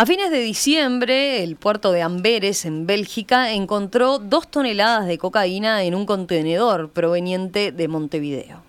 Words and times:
A 0.00 0.06
fines 0.06 0.30
de 0.30 0.40
diciembre, 0.40 1.42
el 1.42 1.56
puerto 1.56 1.92
de 1.92 2.00
Amberes, 2.00 2.64
en 2.64 2.86
Bélgica, 2.86 3.52
encontró 3.52 4.18
dos 4.18 4.50
toneladas 4.50 5.06
de 5.06 5.18
cocaína 5.18 5.82
en 5.82 5.94
un 5.94 6.06
contenedor 6.06 6.88
proveniente 6.88 7.70
de 7.70 7.86
Montevideo. 7.86 8.62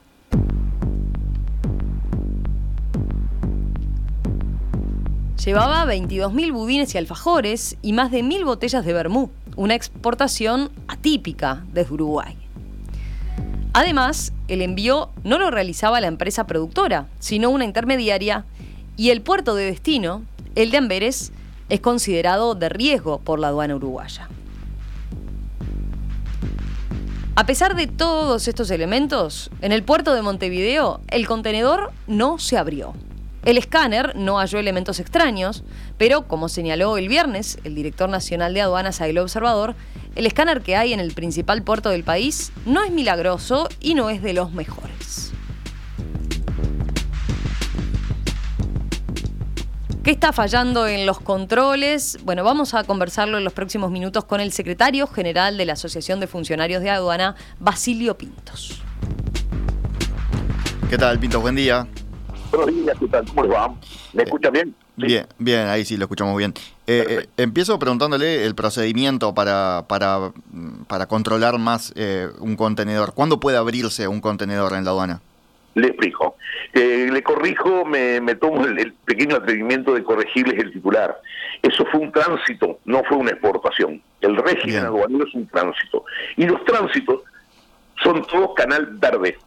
Llevaba 5.45 5.85
22.000 5.85 6.51
budines 6.51 6.93
y 6.95 6.97
alfajores 6.97 7.77
y 7.81 7.93
más 7.93 8.11
de 8.11 8.23
1.000 8.23 8.43
botellas 8.43 8.83
de 8.83 8.91
vermú, 8.91 9.29
una 9.55 9.75
exportación 9.75 10.69
atípica 10.89 11.63
desde 11.71 11.93
Uruguay. 11.93 12.35
Además, 13.71 14.33
el 14.49 14.61
envío 14.61 15.11
no 15.23 15.39
lo 15.39 15.49
realizaba 15.49 16.01
la 16.01 16.07
empresa 16.07 16.45
productora, 16.45 17.07
sino 17.19 17.51
una 17.51 17.63
intermediaria, 17.63 18.43
y 18.97 19.11
el 19.11 19.21
puerto 19.21 19.55
de 19.55 19.65
destino, 19.65 20.23
el 20.55 20.71
de 20.71 20.77
Amberes, 20.77 21.31
es 21.69 21.79
considerado 21.79 22.55
de 22.55 22.69
riesgo 22.69 23.19
por 23.19 23.39
la 23.39 23.47
aduana 23.47 23.75
uruguaya. 23.75 24.27
A 27.35 27.45
pesar 27.45 27.75
de 27.75 27.87
todos 27.87 28.47
estos 28.49 28.69
elementos, 28.71 29.49
en 29.61 29.71
el 29.71 29.83
puerto 29.83 30.13
de 30.13 30.21
Montevideo 30.21 30.99
el 31.07 31.27
contenedor 31.27 31.93
no 32.05 32.39
se 32.39 32.57
abrió. 32.57 32.93
El 33.45 33.57
escáner 33.57 34.15
no 34.15 34.37
halló 34.37 34.59
elementos 34.59 34.99
extraños, 34.99 35.63
pero 35.97 36.27
como 36.27 36.49
señaló 36.49 36.97
el 36.97 37.07
viernes 37.07 37.57
el 37.63 37.73
director 37.73 38.09
nacional 38.09 38.53
de 38.53 38.61
aduanas 38.61 38.99
El 39.01 39.17
Observador, 39.17 39.75
el 40.15 40.25
escáner 40.25 40.61
que 40.61 40.75
hay 40.75 40.93
en 40.93 40.99
el 40.99 41.13
principal 41.13 41.63
puerto 41.63 41.89
del 41.89 42.03
país 42.03 42.51
no 42.65 42.83
es 42.83 42.91
milagroso 42.91 43.69
y 43.79 43.93
no 43.93 44.09
es 44.09 44.21
de 44.21 44.33
los 44.33 44.51
mejores. 44.51 45.30
¿Qué 50.03 50.09
está 50.09 50.33
fallando 50.33 50.87
en 50.87 51.05
los 51.05 51.19
controles? 51.19 52.17
Bueno, 52.23 52.43
vamos 52.43 52.73
a 52.73 52.83
conversarlo 52.85 53.37
en 53.37 53.43
los 53.43 53.53
próximos 53.53 53.91
minutos 53.91 54.25
con 54.25 54.41
el 54.41 54.51
secretario 54.51 55.05
general 55.05 55.57
de 55.57 55.65
la 55.67 55.73
Asociación 55.73 56.19
de 56.19 56.25
Funcionarios 56.25 56.81
de 56.81 56.89
Aduana, 56.89 57.35
Basilio 57.59 58.17
Pintos. 58.17 58.81
¿Qué 60.89 60.97
tal, 60.97 61.19
Pintos? 61.19 61.39
Buen 61.39 61.53
día. 61.53 61.85
Buenos 62.49 62.75
días, 62.75 62.97
¿qué 62.99 63.07
tal? 63.09 63.25
¿Cómo 63.27 63.47
va? 63.47 63.75
¿Me 64.13 64.23
escuchan 64.23 64.51
bien? 64.51 64.75
Bien, 64.95 65.27
bien, 65.37 65.67
ahí 65.67 65.85
sí 65.85 65.97
lo 65.97 66.05
escuchamos 66.05 66.35
bien. 66.35 66.55
Eh, 66.87 67.05
eh, 67.07 67.27
empiezo 67.37 67.77
preguntándole 67.77 68.43
el 68.43 68.55
procedimiento 68.55 69.35
para, 69.35 69.85
para, 69.87 70.31
para 70.87 71.05
controlar 71.05 71.59
más 71.59 71.93
eh, 71.95 72.27
un 72.39 72.55
contenedor. 72.55 73.13
¿Cuándo 73.13 73.39
puede 73.39 73.57
abrirse 73.57 74.07
un 74.07 74.19
contenedor 74.19 74.73
en 74.73 74.83
la 74.83 74.89
aduana? 74.89 75.21
Le 75.75 75.87
explico. 75.89 76.35
Le 76.73 77.23
corrijo, 77.23 77.85
me, 77.85 78.35
tomo 78.35 78.65
el, 78.65 78.93
pequeño 79.05 79.35
atrevimiento 79.35 79.93
de 79.93 80.03
corregirles 80.03 80.59
el 80.59 80.71
titular. 80.71 81.19
Eso 81.61 81.85
fue 81.85 81.99
un 81.99 82.11
tránsito, 82.11 82.79
no 82.85 83.03
fue 83.03 83.17
una 83.17 83.31
exportación. 83.31 84.01
El 84.21 84.37
régimen 84.37 84.85
aduanero 84.85 85.25
es 85.27 85.33
un 85.33 85.47
tránsito. 85.47 86.05
Y 86.37 86.45
los 86.45 86.63
tránsitos 86.65 87.21
son 88.01 88.25
todos 88.25 88.53
canal 88.55 88.87
verde. 88.93 89.37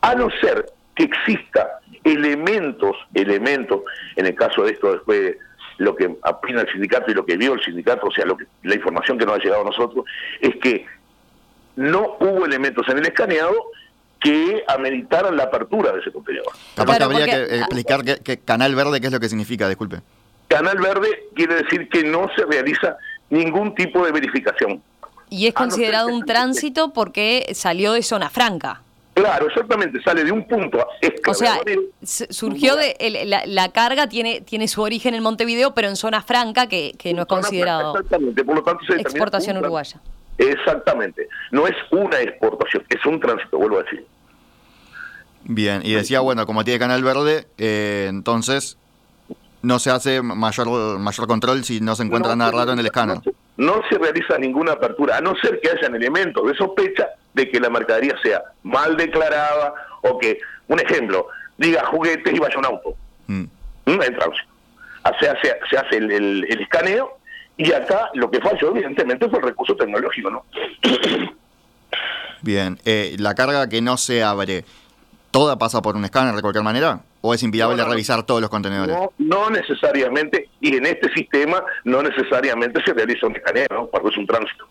A 0.00 0.14
no 0.14 0.28
ser 0.40 0.66
que 0.94 1.04
exista 1.04 1.80
elementos, 2.02 2.96
elementos, 3.14 3.82
en 4.16 4.26
el 4.26 4.34
caso 4.34 4.64
de 4.64 4.72
esto 4.72 4.92
después 4.92 5.36
lo 5.78 5.96
que 5.96 6.06
opina 6.22 6.60
el 6.60 6.70
sindicato 6.70 7.10
y 7.10 7.14
lo 7.14 7.26
que 7.26 7.36
vio 7.36 7.54
el 7.54 7.62
sindicato, 7.62 8.06
o 8.06 8.12
sea, 8.12 8.24
lo 8.24 8.36
que, 8.36 8.46
la 8.62 8.76
información 8.76 9.18
que 9.18 9.26
nos 9.26 9.36
ha 9.36 9.42
llegado 9.42 9.62
a 9.62 9.66
nosotros, 9.66 10.04
es 10.40 10.54
que 10.56 10.86
no 11.76 12.16
hubo 12.20 12.46
elementos 12.46 12.88
en 12.88 12.98
el 12.98 13.06
escaneado 13.06 13.54
que 14.24 14.64
ameritaran 14.68 15.36
la 15.36 15.44
apertura 15.44 15.92
de 15.92 16.00
ese 16.00 16.10
contenedor. 16.10 16.50
Capaz 16.74 16.96
que 16.96 17.04
habría 17.04 17.26
que 17.26 17.56
explicar 17.58 18.02
que, 18.02 18.38
canal 18.38 18.74
verde, 18.74 18.98
¿qué 18.98 19.08
es 19.08 19.12
lo 19.12 19.20
que 19.20 19.28
significa? 19.28 19.68
Disculpe. 19.68 20.00
Canal 20.48 20.78
verde 20.78 21.26
quiere 21.34 21.56
decir 21.56 21.90
que 21.90 22.02
no 22.02 22.28
se 22.34 22.46
realiza 22.46 22.96
ningún 23.28 23.74
tipo 23.74 24.04
de 24.04 24.12
verificación. 24.12 24.82
Y 25.28 25.46
es 25.46 25.52
considerado 25.52 26.08
un 26.08 26.24
tránsito 26.24 26.92
porque 26.94 27.50
salió 27.54 27.92
de 27.92 28.02
zona 28.02 28.30
franca. 28.30 28.80
Claro, 29.12 29.46
exactamente, 29.46 30.02
sale 30.02 30.24
de 30.24 30.32
un 30.32 30.48
punto. 30.48 30.86
O 31.28 31.34
sea, 31.34 31.60
surgió 32.02 32.76
de. 32.76 33.44
la, 33.46 33.68
carga 33.72 34.08
tiene, 34.08 34.40
tiene 34.40 34.68
su 34.68 34.80
origen 34.80 35.14
en 35.14 35.22
Montevideo, 35.22 35.74
pero 35.74 35.88
en 35.88 35.96
zona 35.96 36.22
franca, 36.22 36.66
que, 36.66 36.94
que 36.98 37.12
no 37.12 37.22
es 37.22 37.28
considerado. 37.28 37.94
exactamente, 37.94 38.42
por 38.42 38.56
lo 38.56 38.62
tanto 38.62 38.84
se 38.86 39.00
Exportación 39.00 39.58
uruguaya. 39.58 40.00
Exactamente, 40.38 41.28
no 41.52 41.66
es 41.66 41.76
una 41.92 42.20
exportación, 42.20 42.84
es 42.88 43.06
un 43.06 43.20
tránsito, 43.20 43.58
vuelvo 43.58 43.78
a 43.78 43.82
decir. 43.84 44.04
Bien, 45.44 45.82
y 45.84 45.92
decía, 45.92 46.20
bueno, 46.20 46.46
como 46.46 46.64
tiene 46.64 46.78
canal 46.78 47.02
verde, 47.02 47.46
eh, 47.58 48.06
entonces 48.08 48.78
no 49.62 49.78
se 49.78 49.90
hace 49.90 50.22
mayor 50.22 50.98
mayor 50.98 51.26
control 51.26 51.64
si 51.64 51.80
no 51.80 51.96
se 51.96 52.02
encuentra 52.02 52.36
nada 52.36 52.50
raro 52.50 52.72
en 52.72 52.78
el 52.78 52.86
escáner. 52.86 53.18
no 53.56 53.82
se 53.88 53.98
realiza 53.98 54.38
ninguna 54.38 54.72
apertura, 54.72 55.18
a 55.18 55.20
no 55.20 55.34
ser 55.36 55.60
que 55.60 55.70
hayan 55.70 55.94
elementos 55.94 56.46
de 56.46 56.54
sospecha 56.54 57.08
de 57.34 57.50
que 57.50 57.60
la 57.60 57.70
mercadería 57.70 58.14
sea 58.22 58.42
mal 58.62 58.96
declarada 58.96 59.74
o 60.02 60.18
que, 60.18 60.38
un 60.68 60.80
ejemplo, 60.80 61.26
diga 61.56 61.84
juguetes 61.86 62.32
y 62.32 62.38
vaya 62.38 62.58
un 62.58 62.66
auto. 62.66 62.94
Mm. 63.26 63.44
¿Mm? 63.86 64.00
Se 65.20 65.28
hace, 65.28 65.52
se 65.68 65.76
hace 65.76 65.96
el, 65.96 66.44
escaneo 66.44 67.18
y 67.56 67.72
acá 67.72 68.10
lo 68.14 68.30
que 68.30 68.40
falló, 68.40 68.70
evidentemente, 68.70 69.28
fue 69.28 69.38
el 69.38 69.44
recurso 69.44 69.76
tecnológico, 69.76 70.30
¿no? 70.30 70.44
Bien, 72.40 72.78
eh, 72.84 73.16
la 73.18 73.34
carga 73.34 73.68
que 73.68 73.80
no 73.80 73.96
se 73.96 74.22
abre, 74.22 74.64
¿toda 75.34 75.58
pasa 75.58 75.82
por 75.82 75.96
un 75.96 76.04
escáner 76.04 76.32
de 76.32 76.42
cualquier 76.42 76.62
manera? 76.62 77.00
¿O 77.20 77.34
es 77.34 77.42
inviable 77.42 77.84
revisar 77.84 78.22
todos 78.22 78.40
los 78.40 78.48
contenedores? 78.48 78.94
No, 78.94 79.10
no 79.18 79.50
necesariamente, 79.50 80.48
y 80.60 80.76
en 80.76 80.86
este 80.86 81.12
sistema 81.12 81.60
no 81.82 82.04
necesariamente 82.04 82.80
se 82.84 82.92
realiza 82.92 83.26
un 83.26 83.34
escaneo, 83.34 83.66
¿no? 83.68 83.86
porque 83.88 84.10
es 84.10 84.16
un 84.16 84.28
tránsito 84.28 84.64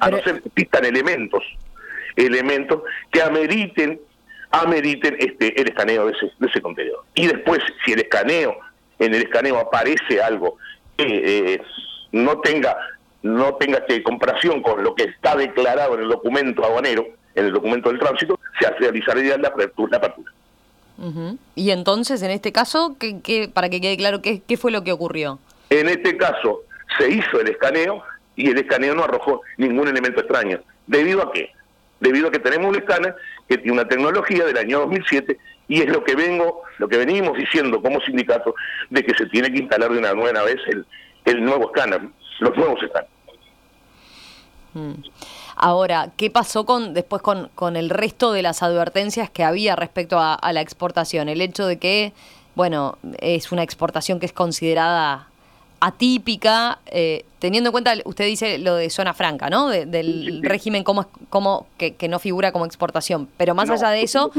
a 0.00 0.10
no 0.10 0.16
ser 0.22 0.40
que 0.40 0.48
existan 0.48 0.86
elementos, 0.86 1.44
elementos 2.16 2.80
que 3.10 3.22
ameriten, 3.22 4.00
ameriten 4.50 5.14
este, 5.18 5.60
el 5.60 5.68
escaneo 5.68 6.06
de 6.06 6.12
ese, 6.12 6.32
de 6.38 6.46
ese 6.48 6.62
contenedor. 6.62 7.04
Y 7.14 7.26
después, 7.26 7.60
si 7.84 7.92
el 7.92 8.00
escaneo, 8.00 8.56
en 8.98 9.14
el 9.14 9.22
escaneo 9.22 9.58
aparece 9.58 10.22
algo 10.22 10.56
que 10.96 11.04
eh, 11.54 11.62
no 12.12 12.40
tenga 12.40 12.78
no 13.22 13.54
tenga 13.54 13.84
que 13.86 14.02
comparación 14.02 14.62
con 14.62 14.82
lo 14.82 14.94
que 14.96 15.04
está 15.04 15.36
declarado 15.36 15.94
en 15.94 16.00
el 16.00 16.08
documento 16.08 16.64
aduanero, 16.64 17.06
en 17.36 17.46
el 17.46 17.52
documento 17.52 17.88
del 17.88 18.00
tránsito, 18.00 18.40
se 18.68 18.78
realizaría 18.78 19.36
la 19.38 19.48
apertura. 19.48 19.90
La 19.92 19.96
apertura. 19.98 20.32
Y 21.54 21.70
entonces, 21.70 22.22
en 22.22 22.30
este 22.30 22.52
caso, 22.52 22.96
¿qué, 22.98 23.50
para 23.52 23.68
que 23.68 23.80
quede 23.80 23.96
claro, 23.96 24.22
¿qué, 24.22 24.42
¿qué 24.46 24.56
fue 24.56 24.70
lo 24.70 24.84
que 24.84 24.92
ocurrió? 24.92 25.40
En 25.70 25.88
este 25.88 26.16
caso, 26.16 26.60
se 26.98 27.10
hizo 27.10 27.40
el 27.40 27.48
escaneo, 27.48 28.02
y 28.36 28.50
el 28.50 28.58
escaneo 28.58 28.94
no 28.94 29.04
arrojó 29.04 29.42
ningún 29.56 29.88
elemento 29.88 30.20
extraño. 30.20 30.60
¿Debido 30.86 31.22
a 31.22 31.32
qué? 31.32 31.50
Debido 32.00 32.28
a 32.28 32.30
que 32.30 32.38
tenemos 32.38 32.70
un 32.70 32.76
escáner 32.76 33.14
que 33.48 33.58
tiene 33.58 33.72
una 33.72 33.88
tecnología 33.88 34.44
del 34.44 34.56
año 34.56 34.80
2007 34.80 35.38
y 35.68 35.80
es 35.80 35.88
lo 35.88 36.02
que 36.02 36.14
vengo, 36.14 36.62
lo 36.78 36.88
que 36.88 36.98
venimos 36.98 37.36
diciendo 37.36 37.80
como 37.80 38.00
sindicato 38.00 38.54
de 38.90 39.04
que 39.04 39.14
se 39.14 39.26
tiene 39.26 39.52
que 39.52 39.60
instalar 39.60 39.90
de 39.92 39.98
una 39.98 40.12
nueva 40.12 40.42
vez 40.42 40.58
el, 40.66 40.84
el 41.24 41.44
nuevo 41.44 41.66
escáner, 41.66 42.00
los 42.40 42.56
nuevos 42.56 42.82
escáneres. 42.82 43.10
Mm. 44.74 44.92
Ahora, 45.64 46.10
¿qué 46.16 46.28
pasó 46.28 46.66
con 46.66 46.92
después 46.92 47.22
con, 47.22 47.48
con, 47.54 47.76
el 47.76 47.88
resto 47.88 48.32
de 48.32 48.42
las 48.42 48.64
advertencias 48.64 49.30
que 49.30 49.44
había 49.44 49.76
respecto 49.76 50.18
a, 50.18 50.34
a 50.34 50.52
la 50.52 50.60
exportación? 50.60 51.28
El 51.28 51.40
hecho 51.40 51.66
de 51.66 51.78
que, 51.78 52.12
bueno, 52.56 52.98
es 53.20 53.52
una 53.52 53.62
exportación 53.62 54.18
que 54.18 54.26
es 54.26 54.32
considerada 54.32 55.28
atípica, 55.78 56.78
eh, 56.86 57.24
teniendo 57.40 57.68
en 57.68 57.72
cuenta, 57.72 57.94
usted 58.04 58.24
dice 58.26 58.58
lo 58.58 58.76
de 58.76 58.88
zona 58.88 59.14
franca, 59.14 59.50
¿no? 59.50 59.68
del 59.68 60.40
régimen 60.42 60.84
como, 60.84 61.06
como 61.28 61.66
que, 61.76 61.96
no 62.08 62.20
figura 62.20 62.52
como 62.52 62.66
exportación. 62.66 63.28
Pero 63.36 63.56
más 63.56 63.68
allá 63.68 63.90
de 63.90 64.02
eso, 64.02 64.30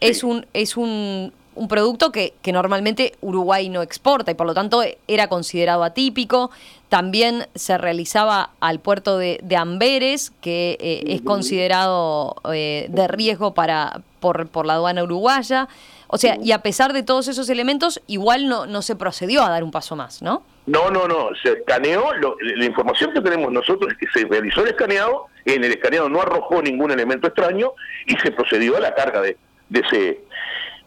es 0.00 0.22
un, 0.22 0.46
es 0.54 0.76
un, 0.76 1.32
un 1.54 1.68
producto 1.68 2.12
que, 2.12 2.34
que, 2.42 2.52
normalmente 2.52 3.14
Uruguay 3.20 3.68
no 3.68 3.82
exporta 3.82 4.30
y 4.30 4.34
por 4.34 4.46
lo 4.46 4.54
tanto 4.54 4.82
era 5.06 5.28
considerado 5.28 5.84
atípico. 5.84 6.50
También 6.88 7.46
se 7.54 7.78
realizaba 7.78 8.50
al 8.60 8.80
puerto 8.80 9.18
de, 9.18 9.40
Amberes, 9.56 10.32
que 10.40 10.76
eh, 10.80 11.04
es 11.06 11.22
considerado 11.22 12.36
eh, 12.52 12.86
de 12.90 13.08
riesgo 13.08 13.54
para, 13.54 14.02
por, 14.20 14.48
por 14.48 14.66
la 14.66 14.74
aduana 14.74 15.02
uruguaya. 15.02 15.68
O 16.08 16.18
sea, 16.18 16.36
y 16.42 16.52
a 16.52 16.58
pesar 16.58 16.92
de 16.92 17.02
todos 17.02 17.28
esos 17.28 17.48
elementos, 17.48 18.02
igual 18.06 18.46
no, 18.46 18.66
no 18.66 18.82
se 18.82 18.96
procedió 18.96 19.42
a 19.42 19.48
dar 19.48 19.64
un 19.64 19.70
paso 19.70 19.96
más, 19.96 20.20
¿no? 20.20 20.42
No, 20.66 20.90
no, 20.90 21.08
no, 21.08 21.30
se 21.42 21.52
escaneó, 21.52 22.04
la 22.12 22.64
información 22.64 23.12
que 23.12 23.20
tenemos 23.20 23.50
nosotros 23.50 23.90
es 23.90 23.98
que 23.98 24.20
se 24.20 24.26
realizó 24.26 24.60
el 24.60 24.68
escaneado, 24.68 25.26
en 25.44 25.64
el 25.64 25.72
escaneado 25.72 26.08
no 26.08 26.20
arrojó 26.20 26.62
ningún 26.62 26.92
elemento 26.92 27.26
extraño 27.26 27.72
y 28.06 28.16
se 28.18 28.30
procedió 28.30 28.76
a 28.76 28.80
la 28.80 28.94
carga 28.94 29.22
de, 29.22 29.36
de 29.70 29.80
ese 29.80 30.20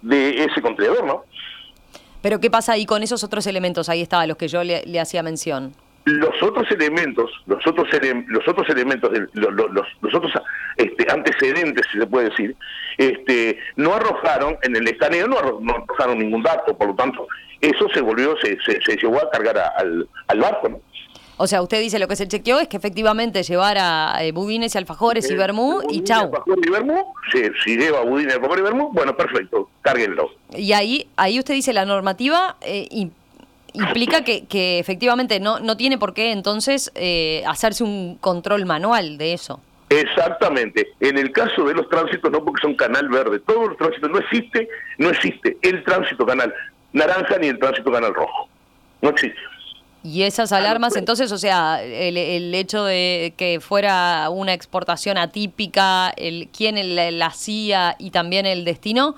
de 0.06 0.44
ese 0.44 0.62
contenedor, 0.62 1.06
¿no? 1.06 1.26
Pero 2.22 2.40
¿qué 2.40 2.50
pasa 2.50 2.74
ahí 2.74 2.86
con 2.86 3.04
esos 3.04 3.24
otros 3.24 3.46
elementos? 3.48 3.90
Ahí 3.90 4.02
estaba 4.02 4.26
los 4.26 4.38
que 4.38 4.48
yo 4.48 4.64
le, 4.64 5.00
hacía 5.00 5.24
mención. 5.24 5.74
los 6.06 6.42
otros 6.42 6.70
elementos, 6.72 7.32
los 7.48 7.66
otros 7.66 7.88
los 8.28 8.48
otros 8.48 8.70
elementos, 8.70 9.12
los, 9.34 9.54
los, 9.54 10.16
otros 10.16 10.32
este, 10.78 11.12
antecedentes, 11.12 11.86
si 11.92 12.00
se 12.00 12.08
puede 12.08 12.30
decir, 12.30 12.56
este, 12.98 13.60
no 13.76 13.96
arrojaron 13.96 14.58
en 14.62 14.76
el 14.76 14.88
escaneo, 14.88 15.28
no, 15.28 15.38
arrojaron 15.38 16.20
ningún 16.20 16.44
dato, 16.44 16.78
por 16.78 16.90
lo 16.90 16.96
tanto, 16.96 17.28
eso 17.62 17.88
se 17.94 18.02
volvió, 18.02 18.36
se, 18.42 18.58
se, 18.64 18.98
llevó 18.98 19.18
a 19.18 19.32
cargar 19.32 19.58
al, 19.78 20.08
al 20.28 20.40
barco, 20.40 20.70
¿no? 20.70 20.82
O 21.38 21.48
sea, 21.48 21.62
usted 21.62 21.82
dice 21.82 22.00
lo 22.00 22.08
que 22.08 22.16
se 22.16 22.28
chequeó 22.28 22.60
es 22.60 22.68
que 22.68 22.78
efectivamente 22.78 23.44
llevara 23.44 24.16
eh, 24.22 24.32
budines 24.32 24.76
y 24.76 24.78
alfajores 24.78 25.30
y 25.30 25.34
eh, 25.34 25.38
vermú 25.38 25.82
y 25.90 26.04
chau. 26.04 26.32
y 26.46 26.70
vermú, 26.70 27.14
si, 27.32 27.78
lleva 27.78 28.02
budines, 28.02 28.36
alfajores 28.36 28.62
y 28.62 28.64
vermú, 28.64 28.90
bueno, 28.94 29.16
perfecto, 29.18 29.70
cárguenlo. 29.82 30.32
Y 30.56 30.72
ahí, 30.74 31.08
ahí 31.18 31.38
usted 31.40 31.54
dice 31.54 31.74
la 31.74 31.86
normativa 31.86 32.56
eh, 32.62 32.88
implica 33.74 34.24
que, 34.24 34.46
que, 34.46 34.80
efectivamente 34.80 35.40
no, 35.40 35.60
no 35.60 35.78
tiene 35.78 35.98
por 35.98 36.14
qué 36.14 36.32
entonces 36.32 36.92
eh, 36.96 37.44
hacerse 37.48 37.84
un 37.84 38.18
control 38.20 38.66
manual 38.66 39.18
de 39.18 39.34
eso. 39.34 39.62
Exactamente. 39.90 40.94
En 41.00 41.18
el 41.18 41.32
caso 41.32 41.64
de 41.66 41.74
los 41.74 41.88
tránsitos, 41.90 42.32
no 42.32 42.44
porque 42.44 42.62
son 42.62 42.76
canal 42.76 43.08
verde, 43.10 43.40
todos 43.40 43.70
los 43.70 43.78
tránsitos, 43.78 44.10
no 44.10 44.18
existe, 44.18 44.68
no 44.98 45.10
existe 45.10 45.58
el 45.62 45.84
tránsito 45.84 46.26
canal 46.26 46.54
naranja 46.94 47.38
ni 47.38 47.48
el 47.48 47.60
tránsito 47.60 47.92
canal 47.92 48.14
rojo. 48.14 48.50
No 49.02 49.10
existe. 49.10 49.40
Y 50.06 50.22
esas 50.22 50.52
alarmas, 50.52 50.96
entonces, 50.96 51.32
o 51.32 51.38
sea, 51.40 51.84
el, 51.84 52.16
el, 52.16 52.54
hecho 52.54 52.86
de 52.86 53.34
que 53.38 53.60
fuera 53.60 54.30
una 54.30 54.54
exportación 54.54 55.18
atípica, 55.18 56.14
el 56.16 56.48
quién 56.56 56.76
la 56.96 57.26
hacía 57.26 57.96
y 57.98 58.12
también 58.12 58.46
el 58.46 58.66
destino, 58.66 59.16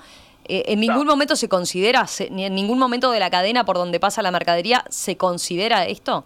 eh, 0.48 0.72
¿En 0.72 0.80
ningún 0.80 1.06
momento 1.06 1.36
se 1.36 1.48
considera, 1.48 2.06
ni 2.30 2.46
en 2.46 2.54
ningún 2.54 2.78
momento 2.78 3.10
de 3.10 3.20
la 3.20 3.28
cadena 3.28 3.64
por 3.64 3.76
donde 3.76 4.00
pasa 4.00 4.22
la 4.22 4.30
mercadería, 4.30 4.82
se 4.88 5.18
considera 5.18 5.84
esto? 5.84 6.24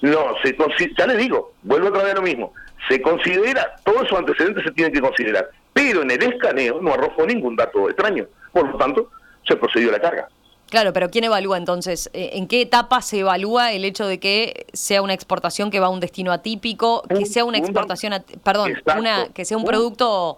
No, 0.00 0.18
se 0.44 0.56
ya 0.96 1.06
le 1.08 1.16
digo, 1.16 1.54
vuelvo 1.62 1.88
otra 1.88 2.04
vez 2.04 2.12
a 2.12 2.16
lo 2.16 2.22
mismo, 2.22 2.52
se 2.88 3.02
considera, 3.02 3.74
todos 3.82 4.04
esos 4.04 4.18
antecedentes 4.18 4.62
se 4.62 4.70
tienen 4.70 4.92
que 4.92 5.00
considerar, 5.00 5.48
pero 5.72 6.02
en 6.02 6.10
el 6.12 6.22
escaneo 6.22 6.80
no 6.80 6.92
arrojó 6.92 7.26
ningún 7.26 7.56
dato 7.56 7.88
extraño, 7.88 8.26
por 8.52 8.70
lo 8.70 8.78
tanto, 8.78 9.10
se 9.46 9.56
procedió 9.56 9.88
a 9.88 9.92
la 9.92 10.00
carga. 10.00 10.28
Claro, 10.74 10.92
pero 10.92 11.08
¿quién 11.08 11.22
evalúa 11.22 11.56
entonces? 11.56 12.10
Eh, 12.14 12.30
¿En 12.32 12.48
qué 12.48 12.60
etapa 12.60 13.00
se 13.00 13.20
evalúa 13.20 13.70
el 13.70 13.84
hecho 13.84 14.08
de 14.08 14.18
que 14.18 14.66
sea 14.72 15.02
una 15.02 15.12
exportación 15.12 15.70
que 15.70 15.78
va 15.78 15.86
a 15.86 15.88
un 15.88 16.00
destino 16.00 16.32
atípico, 16.32 17.04
que 17.08 17.26
sea 17.26 17.44
una 17.44 17.58
exportación, 17.58 18.12
perdón, 18.42 18.72
una, 18.98 19.28
que 19.32 19.44
sea 19.44 19.56
un 19.56 19.64
producto 19.64 20.36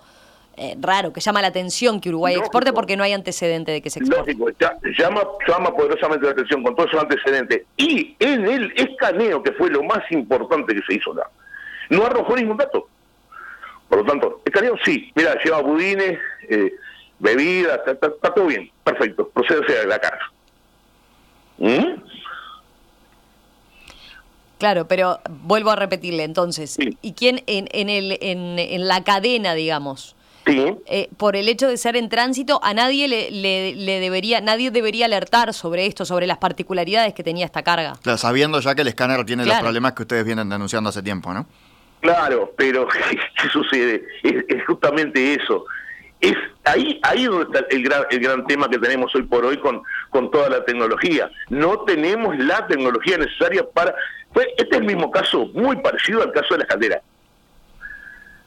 eh, 0.58 0.76
raro, 0.78 1.10
que 1.14 1.22
llama 1.22 1.40
la 1.40 1.48
atención 1.48 2.02
que 2.02 2.10
Uruguay 2.10 2.34
exporte 2.34 2.74
porque 2.74 2.98
no 2.98 3.02
hay 3.02 3.14
antecedente 3.14 3.72
de 3.72 3.80
que 3.80 3.88
se 3.88 4.00
exporte. 4.00 4.34
Lógico, 4.34 4.50
llama, 4.98 5.22
llama 5.48 5.74
poderosamente 5.74 6.26
la 6.26 6.32
atención 6.32 6.62
con 6.62 6.76
todos 6.76 6.90
esos 6.90 7.00
antecedentes. 7.00 7.62
Y 7.78 8.14
en 8.18 8.46
el 8.46 8.74
escaneo, 8.76 9.42
que 9.42 9.52
fue 9.52 9.70
lo 9.70 9.84
más 9.84 10.02
importante 10.10 10.74
que 10.74 10.82
se 10.86 10.96
hizo 10.96 11.12
acá, 11.12 11.30
no 11.88 12.04
arrojó 12.04 12.36
ningún 12.36 12.58
dato. 12.58 12.86
Por 13.88 14.00
lo 14.00 14.04
tanto, 14.04 14.42
escaneo 14.44 14.76
sí, 14.84 15.10
mira, 15.14 15.34
lleva 15.42 15.62
budines, 15.62 16.18
eh, 16.50 16.74
bebidas, 17.18 17.80
está, 17.86 18.10
todo 18.10 18.46
bien, 18.46 18.70
perfecto, 18.84 19.28
procede 19.28 19.80
a 19.80 19.86
la 19.86 19.98
carga. 19.98 20.32
¿Mm? 21.58 22.02
Claro, 24.58 24.88
pero 24.88 25.20
vuelvo 25.28 25.70
a 25.70 25.76
repetirle 25.76 26.24
entonces, 26.24 26.78
¿y 26.78 27.12
quién 27.12 27.42
en, 27.46 27.68
en, 27.72 27.90
el, 27.90 28.18
en, 28.20 28.58
en 28.58 28.88
la 28.88 29.04
cadena, 29.04 29.54
digamos, 29.54 30.16
eh, 30.46 31.08
por 31.16 31.34
el 31.34 31.48
hecho 31.48 31.68
de 31.68 31.76
ser 31.76 31.96
en 31.96 32.08
tránsito, 32.08 32.60
a 32.62 32.72
nadie 32.72 33.08
le, 33.08 33.30
le, 33.32 34.00
debería, 34.00 34.40
nadie 34.40 34.70
debería 34.70 35.06
alertar 35.06 35.52
sobre 35.52 35.86
esto, 35.86 36.04
sobre 36.04 36.26
las 36.26 36.38
particularidades 36.38 37.14
que 37.14 37.24
tenía 37.24 37.44
esta 37.44 37.62
carga. 37.62 37.94
Claro, 38.02 38.16
sabiendo 38.16 38.60
ya 38.60 38.74
que 38.74 38.82
el 38.82 38.88
escáner 38.88 39.24
tiene 39.24 39.44
los 39.44 39.58
problemas 39.58 39.94
que 39.94 40.02
ustedes 40.02 40.24
vienen 40.24 40.48
denunciando 40.48 40.90
hace 40.90 41.02
tiempo, 41.02 41.34
¿no? 41.34 41.46
Claro, 42.00 42.52
pero 42.56 42.86
¿qué 43.42 43.48
sucede? 43.48 44.04
Es, 44.22 44.64
justamente 44.66 45.34
eso. 45.34 45.64
Es 46.20 46.36
ahí, 46.64 46.98
ahí 47.02 47.24
donde 47.24 47.44
está 47.44 47.74
el 47.74 47.82
gran, 47.82 48.04
el 48.10 48.20
gran 48.20 48.46
tema 48.46 48.68
que 48.68 48.78
tenemos 48.78 49.14
hoy 49.14 49.22
por 49.22 49.44
hoy 49.44 49.58
con, 49.58 49.82
con 50.10 50.30
toda 50.30 50.48
la 50.48 50.64
tecnología. 50.64 51.30
No 51.50 51.80
tenemos 51.80 52.36
la 52.38 52.66
tecnología 52.66 53.18
necesaria 53.18 53.64
para... 53.74 53.94
este 54.56 54.68
es 54.70 54.78
el 54.78 54.84
mismo 54.84 55.10
caso, 55.10 55.46
muy 55.54 55.76
parecido 55.76 56.22
al 56.22 56.32
caso 56.32 56.54
de 56.54 56.58
las 56.58 56.68
calderas 56.68 57.02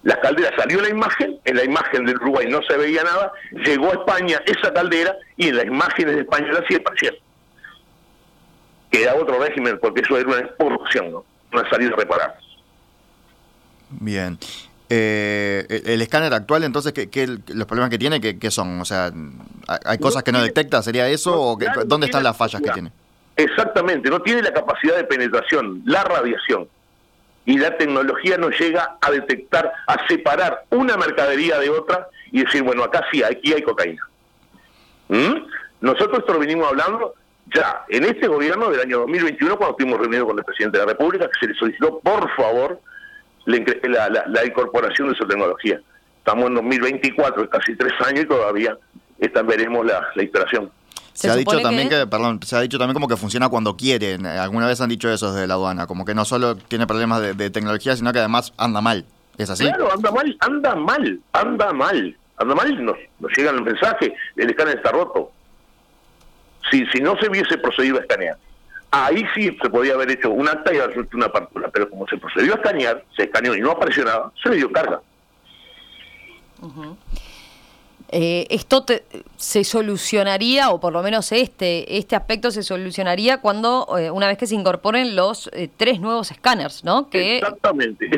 la 0.04 0.20
caldera 0.22 0.56
salió 0.56 0.82
la 0.82 0.90
imagen, 0.90 1.40
en 1.44 1.56
la 1.56 1.64
imagen 1.64 2.06
del 2.06 2.16
Uruguay 2.18 2.48
no 2.48 2.62
se 2.64 2.78
veía 2.78 3.04
nada, 3.04 3.32
llegó 3.52 3.88
a 3.88 3.96
España 3.96 4.42
esa 4.46 4.74
caldera 4.74 5.16
y 5.36 5.50
en 5.50 5.58
las 5.58 5.66
imágenes 5.66 6.16
de 6.16 6.22
España 6.22 6.48
sí 6.68 6.76
aparecía. 6.76 7.12
Que 8.92 9.04
era 9.04 9.16
otro 9.16 9.40
régimen, 9.40 9.78
porque 9.82 10.02
eso 10.02 10.18
era 10.18 10.28
una 10.28 10.40
exportación, 10.40 11.12
¿no? 11.12 11.26
una 11.52 11.70
salida 11.70 11.96
reparada. 11.96 12.40
Bien. 13.90 14.38
Eh, 14.92 15.84
el 15.86 16.02
escáner 16.02 16.34
actual, 16.34 16.64
entonces, 16.64 16.94
¿qué, 16.94 17.28
los 17.28 17.68
problemas 17.68 17.92
que 17.92 18.00
tiene, 18.00 18.20
qué, 18.20 18.52
son? 18.52 18.82
O 18.82 18.86
sea, 18.86 19.12
¿hay 19.86 20.00
cosas 20.00 20.24
que 20.24 20.32
no 20.32 20.42
detecta? 20.42 20.82
¿Sería 20.82 21.08
eso? 21.08 21.40
¿O 21.40 21.60
dónde 21.86 22.08
están 22.08 22.24
las 22.24 22.36
fallas 22.36 22.62
que 22.62 22.72
tiene? 22.72 22.92
Exactamente, 23.36 24.10
no 24.10 24.22
tiene 24.22 24.42
la 24.42 24.52
capacidad 24.52 24.98
de 24.98 25.04
penetración, 25.06 25.82
la 25.86 26.04
radiación 26.04 26.68
y 27.46 27.58
la 27.58 27.78
tecnología 27.78 28.38
no 28.38 28.50
llega 28.50 28.98
a 29.00 29.12
detectar, 29.12 29.72
a 29.88 30.08
separar 30.08 30.66
una 30.72 30.98
mercadería 30.98 31.58
de 31.58 31.70
otra 31.70 32.08
y 32.32 32.44
decir, 32.44 32.64
bueno, 32.64 32.84
acá 32.84 33.06
sí, 33.12 33.24
aquí 33.24 33.54
hay 33.54 33.62
cocaína. 33.62 34.02
¿Mm? 35.08 35.48
Nosotros 35.82 36.20
esto 36.20 36.34
lo 36.34 36.40
venimos 36.40 36.68
hablando 36.68 37.16
ya 37.56 37.86
en 37.90 38.04
este 38.04 38.28
gobierno 38.28 38.70
del 38.70 38.82
año 38.82 39.00
2021, 39.00 39.58
cuando 39.58 39.72
estuvimos 39.72 40.00
reunidos 40.00 40.28
con 40.28 40.38
el 40.38 40.46
presidente 40.46 40.78
de 40.78 40.86
la 40.86 40.92
República, 40.92 41.28
que 41.28 41.40
se 41.40 41.48
le 41.48 41.58
solicitó, 41.58 42.00
por 42.00 42.30
favor, 42.36 42.80
la, 43.50 44.46
incorporación 44.46 45.10
de 45.10 45.14
esa 45.14 45.28
tecnología. 45.28 45.80
Estamos 46.18 46.48
en 46.48 46.56
2024, 46.56 47.50
casi 47.50 47.76
tres 47.76 47.94
años 48.06 48.26
y 48.26 48.28
todavía 48.28 48.78
veremos 49.46 49.86
la, 49.86 50.08
la 50.16 50.24
instalación. 50.24 50.72
Se, 51.14 51.30
ha 51.30 51.36
dicho 51.36 51.60
también 51.60 51.90
que... 51.90 52.08
perdón, 52.08 52.40
se 52.44 52.56
ha 52.56 52.62
dicho 52.62 52.78
también 52.78 52.94
como 52.94 53.08
que 53.08 53.18
funciona 53.18 53.50
cuando 53.50 53.76
quieren. 53.76 54.26
Alguna 54.26 54.68
vez 54.68 54.80
han 54.80 54.90
dicho 54.90 55.12
eso 55.12 55.34
desde 55.34 55.48
la 55.48 55.56
aduana, 55.56 55.86
como 55.86 56.06
que 56.06 56.16
no 56.16 56.24
solo 56.24 56.56
tiene 56.56 56.88
problemas 56.88 57.36
de, 57.36 57.50
tecnología, 57.50 57.96
sino 57.96 58.14
que 58.14 58.20
además 58.20 58.54
anda 58.58 58.80
mal. 58.80 59.06
¿Es 59.38 59.50
así? 59.50 59.66
Claro, 59.66 59.92
anda 59.92 60.12
mal, 60.12 60.38
anda 60.40 60.76
mal, 60.76 61.20
anda 61.34 61.74
mal, 61.74 62.18
anda 62.38 62.56
mal. 62.56 62.86
Nos, 62.86 62.96
nos 63.20 63.38
llega 63.38 63.52
el 63.52 63.62
mensaje, 63.62 64.14
el 64.36 64.50
escáner 64.50 64.78
está 64.78 64.92
roto. 64.92 65.32
Si, 66.72 66.86
si 66.88 67.02
no 67.02 67.18
se 67.18 67.30
hubiese 67.30 67.58
procedido 67.58 67.98
a 67.98 68.02
escanear, 68.02 68.38
ahí 68.92 69.26
sí 69.36 69.58
se 69.62 69.70
podía 69.70 69.94
haber 69.94 70.12
hecho 70.12 70.32
un 70.32 70.48
acta 70.48 70.74
y 70.74 70.80
haber 70.80 71.08
una 71.14 71.30
partida, 71.30 71.70
pero 71.72 71.90
como 71.90 72.08
se 72.08 72.18
procedió 72.18 72.54
a 72.54 72.58
escanear, 72.58 73.04
se 73.16 73.24
escaneó 73.24 73.56
y 73.56 73.62
no 73.62 73.72
apareció 73.72 74.04
se 74.42 74.50
le 74.50 74.58
dio 74.58 74.72
carga. 74.72 75.02
Eh, 78.12 78.48
esto 78.50 78.84
se 79.38 79.64
solucionaría, 79.64 80.72
o 80.72 80.80
por 80.80 80.92
lo 80.94 81.04
menos 81.04 81.32
este, 81.32 81.98
este 81.98 82.16
aspecto 82.16 82.50
se 82.50 82.64
solucionaría 82.64 83.40
cuando, 83.40 83.86
eh, 84.00 84.10
una 84.10 84.28
vez 84.28 84.40
que 84.40 84.48
se 84.48 84.56
incorporen 84.56 85.16
los 85.16 85.48
eh, 85.54 85.70
tres 85.78 86.00
nuevos 86.00 86.32
escáneres, 86.32 86.84
¿no? 86.84 87.08
Que 87.12 87.40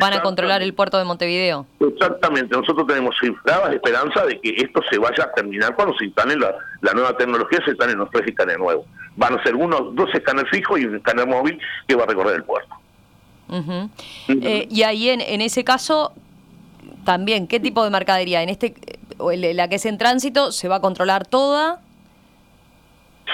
van 0.00 0.12
a 0.14 0.22
controlar 0.22 0.62
el 0.62 0.72
puerto 0.72 0.96
de 0.96 1.04
Montevideo. 1.04 1.66
Exactamente. 1.78 2.56
Nosotros 2.56 2.86
tenemos 2.86 3.14
cifrada 3.20 3.68
la 3.68 3.74
esperanza 3.74 4.24
de 4.24 4.40
que 4.40 4.54
esto 4.56 4.80
se 4.90 4.98
vaya 4.98 5.24
a 5.24 5.32
terminar 5.32 5.74
cuando 5.74 5.94
se 5.98 6.06
instale 6.06 6.36
la, 6.36 6.54
nueva 6.94 7.14
tecnología, 7.18 7.60
se 7.62 7.72
instalen 7.72 7.98
los 7.98 8.10
tres 8.10 8.26
escáneres 8.28 8.60
nuevos. 8.60 8.86
Van 9.16 9.38
a 9.38 9.42
ser 9.42 9.54
unos 9.54 9.94
dos 9.94 10.08
escáneres 10.14 10.50
fijos 10.50 10.80
y 10.80 10.86
un 10.86 10.96
escáner 10.96 11.26
móvil 11.26 11.58
que 11.86 11.94
va 11.96 12.04
a 12.04 12.06
recorrer 12.06 12.36
el 12.36 12.44
puerto. 12.44 12.74
y 14.70 14.82
ahí 14.84 15.10
en, 15.10 15.20
en 15.20 15.42
ese 15.42 15.64
caso, 15.64 16.14
también, 17.04 17.46
¿qué 17.46 17.60
tipo 17.60 17.84
de 17.84 17.90
mercadería? 17.90 18.42
En 18.42 18.48
este 18.48 18.74
la 19.18 19.68
que 19.68 19.76
es 19.76 19.86
en 19.86 19.98
tránsito, 19.98 20.52
se 20.52 20.68
va 20.68 20.76
a 20.76 20.80
controlar 20.80 21.26
toda. 21.26 21.80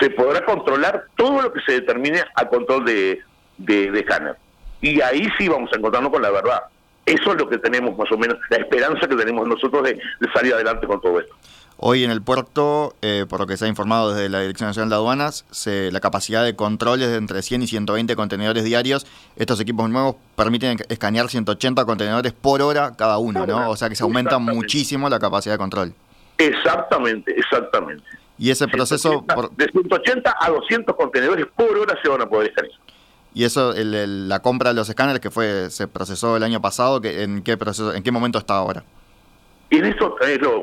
Se 0.01 0.11
podrá 0.11 0.45
controlar 0.45 1.05
todo 1.17 1.43
lo 1.43 1.53
que 1.53 1.61
se 1.63 1.73
determine 1.73 2.23
a 2.35 2.47
control 2.47 2.85
de, 2.85 3.21
de, 3.57 3.99
escáner. 3.99 4.37
Y 4.81 5.01
ahí 5.01 5.29
sí 5.39 5.49
vamos 5.49 5.71
a 5.73 5.77
encontrarnos 5.77 6.13
con 6.13 6.23
la 6.23 6.31
verdad. 6.31 6.63
Eso 7.07 7.33
es 7.33 7.39
lo 7.39 7.49
que 7.49 7.59
tenemos 7.59 7.97
más 7.97 8.11
o 8.13 8.19
menos, 8.19 8.39
la 8.51 8.59
esperanza 8.59 9.09
que 9.09 9.17
tenemos 9.17 9.49
nosotros 9.49 9.83
de, 9.83 9.99
salir 10.33 10.55
adelante 10.55 10.87
con 10.87 11.01
todo 11.01 11.21
esto. 11.21 11.35
Hoy 11.81 12.03
en 12.03 12.11
el 12.11 12.21
puerto, 12.23 12.97
eh, 13.03 13.25
por 13.29 13.39
lo 13.39 13.47
que 13.47 13.57
se 13.57 13.65
ha 13.65 13.69
informado 13.69 14.13
desde 14.13 14.29
la 14.29 14.41
Dirección 14.41 14.69
Nacional 14.69 14.89
de 14.89 14.97
Aduanas, 14.97 15.45
se, 15.53 15.93
la 15.93 16.01
capacidad 16.01 16.45
de 16.45 16.57
control 16.57 17.01
es 17.03 17.09
de 17.11 17.17
entre 17.17 17.41
100 17.41 17.63
y 17.63 17.67
120 17.69 18.17
contenedores 18.17 18.65
diarios. 18.65 19.07
Estos 19.37 19.61
equipos 19.61 19.89
nuevos 19.89 20.17
permiten 20.35 20.79
escanear 20.89 21.29
180 21.29 21.85
contenedores 21.85 22.33
por 22.33 22.63
hora 22.63 22.95
cada 22.97 23.19
uno, 23.19 23.47
¿no? 23.47 23.71
O 23.71 23.77
sea 23.77 23.89
que 23.89 23.95
se 23.95 24.03
aumenta 24.03 24.39
muchísimo 24.39 25.09
la 25.09 25.21
capacidad 25.21 25.55
de 25.55 25.59
control. 25.59 25.95
Exactamente, 26.37 27.33
exactamente. 27.39 28.03
Y 28.39 28.51
ese 28.51 28.67
proceso... 28.67 29.25
De 29.57 29.69
180 29.71 30.37
a 30.37 30.51
200 30.51 30.97
contenedores 30.97 31.47
por 31.55 31.79
hora 31.79 31.97
se 32.03 32.09
van 32.09 32.23
a 32.23 32.27
poder 32.29 32.49
escanear. 32.49 32.75
Y 33.35 33.45
eso, 33.45 33.73
la 33.77 34.41
compra 34.41 34.71
de 34.71 34.75
los 34.75 34.89
escáneres 34.89 35.21
que 35.21 35.31
fue 35.31 35.71
se 35.71 35.87
procesó 35.87 36.37
el 36.37 36.43
año 36.43 36.61
pasado, 36.61 37.01
¿en 37.05 37.43
qué 37.45 37.57
proceso, 37.57 37.95
en 37.95 38.03
qué 38.03 38.11
momento 38.11 38.39
está 38.39 38.57
ahora? 38.57 38.83
Y 39.71 39.79
en 39.79 39.87
esto, 39.87 40.17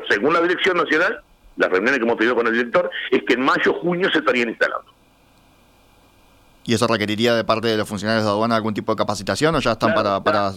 según 0.10 0.34
la 0.34 0.42
Dirección 0.42 0.78
Nacional, 0.78 1.22
las 1.58 1.70
reuniones 1.70 2.00
que 2.00 2.06
hemos 2.06 2.18
tenido 2.18 2.36
con 2.36 2.48
el 2.48 2.54
director, 2.54 2.90
es 3.12 3.24
que 3.24 3.34
en 3.36 3.42
mayo, 3.42 3.74
junio 3.74 4.10
se 4.12 4.20
estarían 4.20 4.50
instalando. 4.50 4.92
¿Y 6.66 6.74
eso 6.74 6.88
requeriría 6.88 7.36
de 7.36 7.44
parte 7.44 7.68
de 7.68 7.78
los 7.78 7.88
funcionarios 7.88 8.24
de 8.24 8.30
aduana 8.30 8.56
algún 8.56 8.74
tipo 8.74 8.92
de 8.92 8.98
capacitación 8.98 9.54
o 9.56 9.60
ya 9.60 9.74
están 9.74 9.94
para, 9.94 10.24
para 10.24 10.52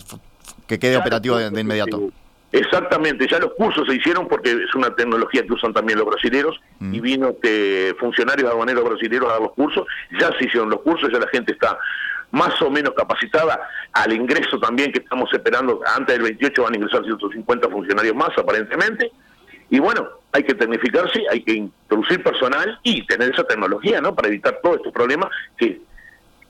que 0.67 0.79
quede 0.79 0.97
operativo 0.97 1.37
de, 1.37 1.61
inmediato? 1.61 2.11
Exactamente, 2.51 3.29
ya 3.31 3.39
los 3.39 3.53
cursos 3.53 3.87
se 3.87 3.95
hicieron 3.95 4.27
porque 4.27 4.53
es 4.53 4.75
una 4.75 4.95
tecnología 4.95 5.43
que 5.43 5.53
usan 5.53 5.75
también 5.75 5.99
los 5.99 6.09
brasileños 6.09 6.59
mm. 6.79 6.95
y 6.95 7.01
vino 7.01 7.35
que 7.43 7.95
funcionarios 8.01 8.51
aduaneros 8.51 8.85
brasileños 8.85 9.27
a 9.27 9.33
dar 9.33 9.43
los 9.43 9.53
cursos, 9.53 9.87
ya 10.19 10.31
se 10.39 10.47
hicieron 10.47 10.71
los 10.71 10.81
cursos, 10.81 11.11
ya 11.13 11.19
la 11.19 11.29
gente 11.29 11.53
está 11.53 11.79
más 12.31 12.61
o 12.63 12.71
menos 12.71 12.95
capacitada 12.95 13.61
al 13.93 14.13
ingreso 14.13 14.59
también 14.59 14.93
que 14.93 15.01
estamos 15.01 15.33
esperando, 15.33 15.81
antes 15.95 16.15
del 16.15 16.23
28 16.23 16.63
van 16.63 16.75
a 16.75 16.77
ingresar 16.77 17.05
150 17.05 17.69
funcionarios 17.69 18.15
más 18.15 18.37
aparentemente, 18.37 19.11
y 19.71 19.79
bueno, 19.79 20.09
hay 20.33 20.43
que 20.43 20.55
tecnificarse, 20.55 21.25
hay 21.31 21.43
que 21.43 21.53
introducir 21.53 22.23
personal 22.23 22.79
y 22.83 23.07
tener 23.07 23.33
esa 23.33 23.45
tecnología, 23.45 24.01
¿no? 24.01 24.15
Para 24.15 24.29
evitar 24.29 24.61
todos 24.63 24.77
estos 24.77 24.93
problemas 24.93 25.31
que 25.57 25.81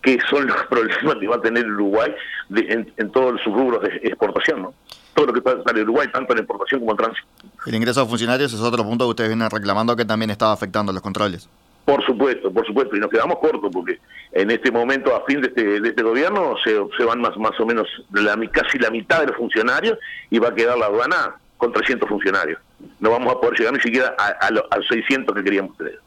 que 0.02 0.18
son 0.30 0.46
los 0.46 0.56
problemas 0.70 1.16
que 1.20 1.26
va 1.26 1.36
a 1.36 1.40
tener 1.40 1.66
Uruguay 1.66 2.14
en, 2.54 3.10
todos 3.10 3.40
sus 3.42 3.52
rubros 3.52 3.82
de 3.82 3.88
exportación, 4.04 4.62
¿no? 4.62 4.74
Todo 5.14 5.26
lo 5.26 5.32
que 5.32 5.40
salir 5.42 5.74
de 5.74 5.82
Uruguay, 5.82 6.08
tanto 6.12 6.32
en 6.32 6.38
exportación 6.38 6.80
como 6.80 6.92
en 6.92 6.98
tránsito. 6.98 7.26
El 7.66 7.74
ingreso 7.74 8.02
de 8.02 8.06
funcionarios 8.06 8.52
es 8.52 8.60
otro 8.60 8.84
punto 8.84 9.04
que 9.06 9.10
ustedes 9.10 9.30
vienen 9.30 9.50
reclamando 9.50 9.96
que 9.96 10.04
también 10.04 10.30
estaba 10.30 10.52
afectando 10.52 10.92
los 10.92 11.02
controles. 11.02 11.48
Por 11.84 12.04
supuesto, 12.04 12.52
por 12.52 12.66
supuesto, 12.66 12.96
y 12.96 13.00
nos 13.00 13.10
quedamos 13.10 13.38
cortos 13.38 13.70
porque 13.72 13.98
en 14.32 14.50
este 14.50 14.70
momento, 14.70 15.14
a 15.16 15.24
fin 15.24 15.40
de 15.40 15.48
este, 15.48 15.80
de 15.80 15.88
este 15.88 16.02
gobierno, 16.02 16.54
se, 16.62 16.76
se 16.96 17.04
van 17.04 17.20
más, 17.20 17.36
más 17.38 17.58
o 17.58 17.64
menos 17.64 17.88
la, 18.12 18.36
casi 18.50 18.78
la 18.78 18.90
mitad 18.90 19.20
de 19.20 19.28
los 19.28 19.36
funcionarios 19.36 19.98
y 20.30 20.38
va 20.38 20.48
a 20.48 20.54
quedar 20.54 20.76
la 20.76 20.86
aduana 20.86 21.36
con 21.56 21.72
300 21.72 22.08
funcionarios. 22.08 22.60
No 23.00 23.10
vamos 23.10 23.32
a 23.32 23.40
poder 23.40 23.58
llegar 23.58 23.72
ni 23.72 23.80
siquiera 23.80 24.14
a, 24.18 24.50
los 24.50 24.64
600 24.88 25.34
que 25.34 25.42
queríamos 25.42 25.76
tener. 25.76 25.98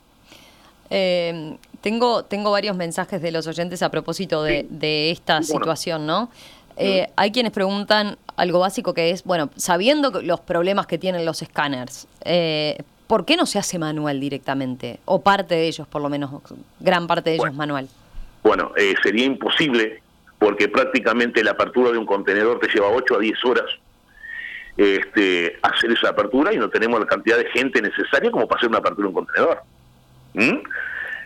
Eh, 0.89 1.57
tengo, 1.81 2.23
tengo 2.25 2.51
varios 2.51 2.75
mensajes 2.75 3.21
de 3.21 3.31
los 3.31 3.47
oyentes 3.47 3.81
a 3.81 3.89
propósito 3.89 4.43
de, 4.43 5.11
esta 5.11 5.41
situación, 5.41 6.05
¿no? 6.05 6.29
Eh, 6.77 7.07
hay 7.15 7.31
quienes 7.31 7.51
preguntan 7.51 8.17
algo 8.37 8.59
básico 8.59 8.93
que 8.93 9.11
es, 9.11 9.23
bueno, 9.23 9.49
sabiendo 9.55 10.21
los 10.21 10.39
problemas 10.39 10.87
que 10.87 10.97
tienen 10.97 11.25
los 11.25 11.41
escáneres, 11.41 12.07
eh, 12.23 12.77
¿por 13.11 13.25
qué 13.25 13.35
no 13.35 13.45
se 13.45 13.59
hace 13.59 13.77
manual 13.77 14.21
directamente? 14.21 15.01
O 15.03 15.21
parte 15.21 15.55
de 15.55 15.67
ellos, 15.67 15.85
por 15.85 16.01
lo 16.01 16.07
menos, 16.07 16.31
gran 16.79 17.07
parte 17.07 17.31
de 17.31 17.35
ellos 17.35 17.53
manual. 17.53 17.89
Bueno, 18.41 18.71
eh, 18.77 18.93
sería 19.03 19.25
imposible 19.25 20.01
porque 20.39 20.69
prácticamente 20.69 21.43
la 21.43 21.51
apertura 21.51 21.91
de 21.91 21.97
un 21.97 22.05
contenedor 22.05 22.61
te 22.61 22.69
lleva 22.69 22.87
8 22.87 23.15
a 23.17 23.19
10 23.19 23.45
horas 23.45 23.65
este, 24.77 25.59
hacer 25.61 25.91
esa 25.91 26.11
apertura 26.11 26.53
y 26.53 26.57
no 26.57 26.69
tenemos 26.69 27.01
la 27.01 27.05
cantidad 27.05 27.37
de 27.37 27.49
gente 27.49 27.81
necesaria 27.81 28.31
como 28.31 28.47
para 28.47 28.59
hacer 28.59 28.69
una 28.69 28.77
apertura 28.77 29.09
de 29.09 29.09
un 29.09 29.25
contenedor. 29.25 29.61
¿Mm? 30.33 30.63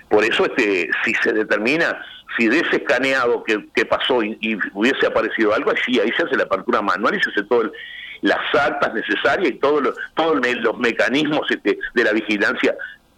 Por 0.09 0.23
eso, 0.23 0.43
este, 0.47 0.89
si 1.03 1.13
se 1.13 1.33
determina, 1.33 2.03
si 2.35 2.47
de 2.47 2.61
ese 2.61 2.77
escaneado 2.77 3.43
que, 3.43 3.85
pasó 3.85 4.23
y, 4.23 4.57
hubiese 4.73 5.05
aparecido 5.05 5.53
algo, 5.53 5.71
sí, 5.85 5.99
ahí 5.99 6.11
se 6.17 6.23
hace 6.23 6.35
la 6.35 6.45
apertura 6.45 6.81
manual 6.81 7.13
y 7.13 7.21
se 7.21 7.29
hace 7.29 7.43
todo 7.43 7.71
las 8.21 8.39
actas 8.53 8.93
necesarias 8.93 9.51
y 9.51 9.59
todos 9.59 9.81
los, 9.81 9.95
todos 10.15 10.35
los 10.35 10.77
mecanismos 10.77 11.49
este, 11.49 11.77
de 11.93 12.03
la 12.03 12.11
vigilancia 12.11 12.75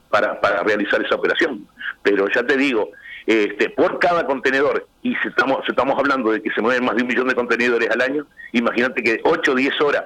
para, 0.10 0.40
para 0.40 0.64
realizar 0.64 1.04
esa 1.04 1.16
operación. 1.16 1.68
Pero 2.04 2.28
ya 2.34 2.44
te 2.44 2.58
digo, 2.58 2.92
este, 3.26 3.70
por 3.70 4.00
cada 4.00 4.26
contenedor, 4.26 4.88
y 5.02 5.16
si 5.16 5.28
estamos, 5.28 5.60
estamos 5.68 5.98
hablando 5.98 6.32
de 6.32 6.42
que 6.42 6.52
se 6.52 6.62
mueven 6.62 6.86
más 6.86 6.96
de 6.96 7.04
un 7.04 7.08
millón 7.08 7.28
de 7.28 7.36
contenedores 7.36 7.90
al 7.90 8.02
año, 8.02 8.26
imagínate 8.54 9.04
que 9.04 9.20
8 9.24 9.52
o 9.52 9.56
10 9.56 9.82
horas 9.82 10.04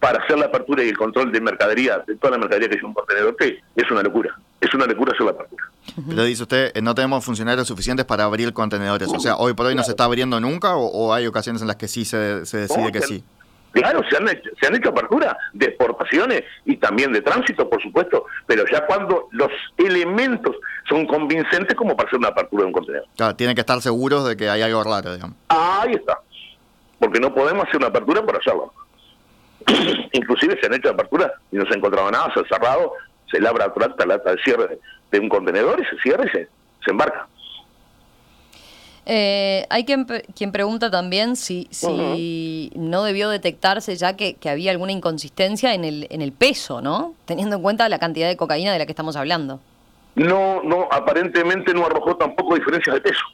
para 0.00 0.22
hacer 0.22 0.38
la 0.38 0.46
apertura 0.46 0.84
y 0.84 0.88
el 0.88 0.98
control 0.98 1.32
de 1.32 1.40
mercadería, 1.40 2.02
de 2.06 2.16
toda 2.16 2.32
la 2.32 2.38
mercadería 2.38 2.68
que 2.68 2.76
es 2.76 2.82
un 2.82 2.92
contenedor, 2.92 3.36
es 3.40 3.90
una 3.90 4.02
locura 4.02 4.36
es 4.64 4.74
una 4.74 4.86
locura 4.86 5.12
hacer 5.12 5.26
la 5.26 5.32
apertura. 5.32 5.64
Pero 6.08 6.24
dice 6.24 6.42
usted, 6.42 6.72
eh, 6.74 6.82
no 6.82 6.94
tenemos 6.94 7.24
funcionarios 7.24 7.68
suficientes 7.68 8.06
para 8.06 8.24
abrir 8.24 8.52
contenedores. 8.52 9.08
O 9.08 9.20
sea, 9.20 9.36
hoy 9.36 9.52
por 9.52 9.66
hoy 9.66 9.74
no 9.74 9.82
se 9.84 9.90
está 9.90 10.04
abriendo 10.04 10.40
nunca 10.40 10.76
o, 10.76 11.12
hay 11.12 11.26
ocasiones 11.26 11.62
en 11.62 11.68
las 11.68 11.76
que 11.76 11.88
sí 11.88 12.04
se, 12.04 12.16
decide 12.16 12.92
que 12.92 13.02
sí. 13.02 13.24
Claro, 13.80 14.00
se 14.08 14.16
han, 14.16 14.28
hecho, 14.28 14.50
se 14.60 14.66
han 14.66 14.76
hecho 14.76 14.90
aperturas 14.90 15.36
de 15.52 15.66
exportaciones 15.66 16.44
y 16.64 16.76
también 16.76 17.12
de 17.12 17.20
tránsito, 17.20 17.68
por 17.68 17.82
supuesto, 17.82 18.24
pero 18.46 18.64
ya 18.70 18.86
cuando 18.86 19.28
los 19.32 19.50
elementos 19.76 20.56
son 20.88 21.06
convincentes 21.06 21.76
como 21.76 21.96
para 21.96 22.08
hacer 22.08 22.18
una 22.18 22.28
apertura 22.28 22.62
de 22.62 22.66
un 22.68 22.72
contenedor. 22.72 23.06
Claro, 23.16 23.36
tienen 23.36 23.54
que 23.54 23.60
estar 23.60 23.80
seguros 23.80 24.26
de 24.26 24.36
que 24.36 24.48
hay 24.48 24.62
algo 24.62 24.82
raro, 24.82 25.12
digamos. 25.12 25.36
Ahí 25.48 25.92
está. 25.92 26.18
Porque 26.98 27.20
no 27.20 27.34
podemos 27.34 27.64
hacer 27.64 27.76
una 27.76 27.88
apertura 27.88 28.24
para 28.24 28.38
hacerlo. 28.38 28.72
Inclusive 30.12 30.58
se 30.60 30.66
han 30.66 30.74
hecho 30.74 30.90
aperturas 30.90 31.32
y 31.50 31.56
no 31.56 31.66
se 31.66 31.76
encontraba 31.76 32.10
nada, 32.10 32.32
se 32.32 32.40
ha 32.40 32.44
cerrado 32.44 32.92
se 33.34 33.40
labra 33.40 33.72
trata 33.72 34.06
lata 34.06 34.30
de 34.30 34.42
cierre 34.42 34.78
de 35.10 35.18
un 35.18 35.28
contenedor 35.28 35.80
y 35.80 35.84
se 35.84 36.00
cierra 36.02 36.24
y 36.24 36.30
se, 36.30 36.48
embarca. 36.86 37.26
Eh, 39.06 39.66
hay 39.68 39.84
quien, 39.84 40.06
quien 40.34 40.50
pregunta 40.50 40.90
también 40.90 41.36
si, 41.36 41.68
si 41.70 42.72
no 42.74 43.04
debió 43.04 43.28
detectarse 43.28 43.96
ya 43.96 44.16
que, 44.16 44.36
había 44.48 44.70
alguna 44.70 44.92
inconsistencia 44.92 45.74
en 45.74 45.84
el, 45.84 46.06
en 46.10 46.22
el 46.22 46.32
peso, 46.32 46.80
¿no? 46.80 47.14
Teniendo 47.26 47.56
en 47.56 47.62
cuenta 47.62 47.88
la 47.88 47.98
cantidad 47.98 48.28
de 48.28 48.36
cocaína 48.36 48.72
de 48.72 48.78
la 48.78 48.86
que 48.86 48.92
estamos 48.92 49.16
hablando. 49.16 49.60
No, 50.14 50.62
no, 50.62 50.88
aparentemente 50.90 51.74
no 51.74 51.84
arrojó 51.84 52.16
tampoco 52.16 52.54
diferencias 52.54 52.94
de 52.94 53.00
peso. 53.00 53.24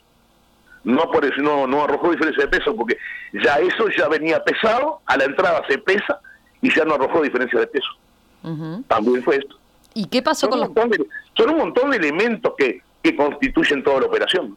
No, 0.82 1.02
eso, 1.22 1.42
no, 1.42 1.66
no 1.66 1.84
arrojó 1.84 2.10
diferencias 2.10 2.50
de 2.50 2.58
peso 2.58 2.74
porque 2.74 2.96
ya 3.44 3.56
eso 3.56 3.86
ya 3.96 4.08
venía 4.08 4.42
pesado, 4.42 5.00
a 5.04 5.16
la 5.16 5.24
entrada 5.24 5.62
se 5.68 5.78
pesa 5.78 6.20
y 6.62 6.74
ya 6.74 6.84
no 6.84 6.94
arrojó 6.94 7.22
diferencias 7.22 7.60
de 7.60 7.66
peso. 7.66 7.88
También 8.88 9.22
fue 9.22 9.36
esto. 9.36 9.56
¿Y 9.92 10.06
qué 10.06 10.22
pasó 10.22 10.48
con 10.48 10.60
los...? 10.60 10.70
son 11.36 11.50
un 11.50 11.58
montón 11.58 11.90
de 11.90 11.98
elementos 11.98 12.54
que, 12.56 12.80
que 13.02 13.14
constituyen 13.14 13.82
toda 13.82 14.00
la 14.00 14.06
operación. 14.06 14.56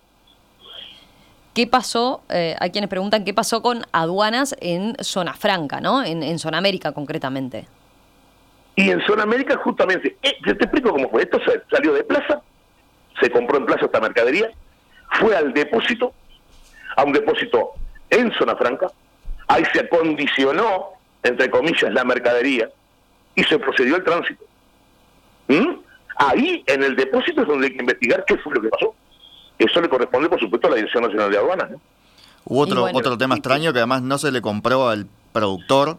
¿Qué 1.53 1.67
pasó? 1.67 2.23
Eh, 2.29 2.55
hay 2.59 2.71
quienes 2.71 2.89
preguntan 2.89 3.23
qué 3.23 3.33
pasó 3.33 3.61
con 3.61 3.83
aduanas 3.91 4.55
en 4.59 4.95
zona 5.01 5.33
franca, 5.33 5.81
¿no? 5.81 6.03
En, 6.03 6.39
zona 6.39 6.57
América 6.57 6.93
concretamente. 6.93 7.67
Y 8.75 8.89
en 8.89 9.05
zona 9.05 9.21
América 9.23 9.55
justamente, 9.57 10.17
eh, 10.23 10.35
yo 10.45 10.57
te 10.57 10.63
explico 10.63 10.91
cómo 10.91 11.09
fue. 11.09 11.23
Esto 11.23 11.39
salió 11.69 11.93
de 11.93 12.03
plaza, 12.03 12.41
se 13.21 13.29
compró 13.29 13.57
en 13.57 13.67
plaza 13.67 13.85
esta 13.85 13.99
mercadería, 13.99 14.49
fue 15.19 15.35
al 15.35 15.53
depósito, 15.53 16.13
a 16.95 17.03
un 17.03 17.13
depósito 17.13 17.73
en 18.09 18.31
zona 18.33 18.55
franca, 18.55 18.87
ahí 19.47 19.63
se 19.73 19.81
acondicionó, 19.81 20.93
entre 21.21 21.51
comillas, 21.51 21.93
la 21.93 22.03
mercadería 22.03 22.69
y 23.35 23.43
se 23.43 23.59
procedió 23.59 23.95
al 23.95 24.03
tránsito. 24.03 24.43
¿Mm? 25.47 25.75
Ahí, 26.15 26.63
en 26.65 26.83
el 26.83 26.95
depósito, 26.95 27.41
es 27.41 27.47
donde 27.47 27.67
hay 27.67 27.73
que 27.73 27.81
investigar 27.81 28.23
qué 28.25 28.37
fue 28.37 28.55
lo 28.55 28.61
que 28.61 28.69
pasó. 28.69 28.95
Eso 29.57 29.81
le 29.81 29.89
corresponde, 29.89 30.29
por 30.29 30.39
supuesto, 30.39 30.67
a 30.67 30.71
la 30.71 30.75
Dirección 30.77 31.03
Nacional 31.03 31.31
de 31.31 31.37
Aduanas. 31.37 31.69
Hubo 32.45 32.59
otro, 32.61 32.87
otro 32.93 33.17
tema 33.17 33.35
extraño 33.35 33.71
que 33.71 33.79
además 33.79 34.01
no 34.01 34.17
se 34.17 34.31
le 34.31 34.41
compró 34.41 34.89
al 34.89 35.07
productor. 35.31 35.97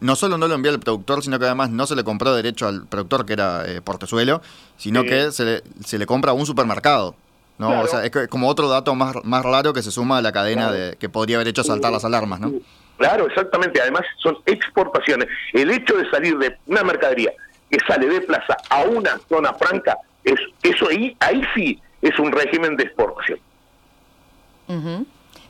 No 0.00 0.16
solo 0.16 0.38
no 0.38 0.48
lo 0.48 0.54
envió 0.54 0.70
al 0.70 0.80
productor, 0.80 1.22
sino 1.22 1.38
que 1.38 1.46
además 1.46 1.70
no 1.70 1.86
se 1.86 1.96
le 1.96 2.04
compró 2.04 2.34
derecho 2.34 2.68
al 2.68 2.86
productor, 2.86 3.26
que 3.26 3.32
era 3.32 3.66
eh, 3.66 3.80
Portezuelo, 3.80 4.40
sino 4.76 5.02
que 5.02 5.32
se 5.32 5.44
le, 5.44 5.62
se 5.84 5.98
le 5.98 6.06
compra 6.06 6.30
a 6.30 6.34
un 6.34 6.46
supermercado. 6.46 7.16
¿no? 7.58 7.80
O 7.80 7.86
sea, 7.86 8.04
es 8.04 8.10
como 8.28 8.48
otro 8.48 8.68
dato 8.68 8.94
más, 8.94 9.16
más 9.24 9.44
raro 9.44 9.72
que 9.72 9.82
se 9.82 9.90
suma 9.90 10.18
a 10.18 10.22
la 10.22 10.32
cadena 10.32 10.72
de, 10.72 10.96
que 10.96 11.08
podría 11.08 11.36
haber 11.36 11.48
hecho 11.48 11.62
saltar 11.62 11.92
las 11.92 12.04
alarmas, 12.04 12.40
¿no? 12.40 12.52
Claro, 12.96 13.26
exactamente. 13.26 13.80
Además, 13.80 14.02
son 14.22 14.38
exportaciones. 14.46 15.28
El 15.52 15.70
hecho 15.70 15.96
de 15.96 16.08
salir 16.10 16.36
de 16.38 16.56
una 16.66 16.82
mercadería 16.82 17.32
que 17.70 17.78
sale 17.86 18.08
de 18.08 18.20
plaza 18.20 18.56
a 18.70 18.82
una 18.82 19.18
zona 19.28 19.52
franca, 19.54 19.96
es, 20.24 20.38
eso 20.62 20.88
ahí, 20.88 21.16
ahí 21.20 21.42
sí 21.54 21.80
es 22.02 22.18
un 22.18 22.32
régimen 22.32 22.76
de 22.76 22.84
exportación. 22.84 23.38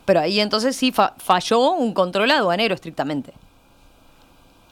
Pero 0.04 0.20
ahí 0.20 0.40
entonces 0.40 0.76
sí 0.76 0.92
falló 0.92 1.72
un 1.72 1.94
control 1.94 2.30
aduanero 2.30 2.74
estrictamente. 2.74 3.32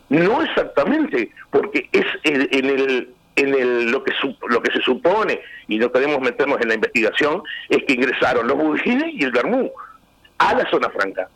No 0.08 0.42
exactamente, 0.42 1.30
porque 1.50 1.88
es 1.92 2.04
en, 2.24 2.40
el 2.66 3.14
en 3.36 3.54
el, 3.54 3.90
lo 3.90 4.02
que 4.02 4.12
lo 4.48 4.60
que 4.60 4.72
se 4.72 4.82
supone 4.82 5.40
y 5.68 5.78
no 5.78 5.90
queremos 5.92 6.20
meternos 6.20 6.60
en 6.60 6.68
la 6.68 6.74
investigación 6.74 7.42
es 7.68 7.84
que 7.84 7.94
ingresaron 7.94 8.48
los 8.48 8.58
budines 8.58 9.14
y 9.14 9.22
el 9.22 9.30
vermú 9.30 9.70
a 10.38 10.54
la 10.54 10.68
zona 10.68 10.90
franca. 10.90 11.28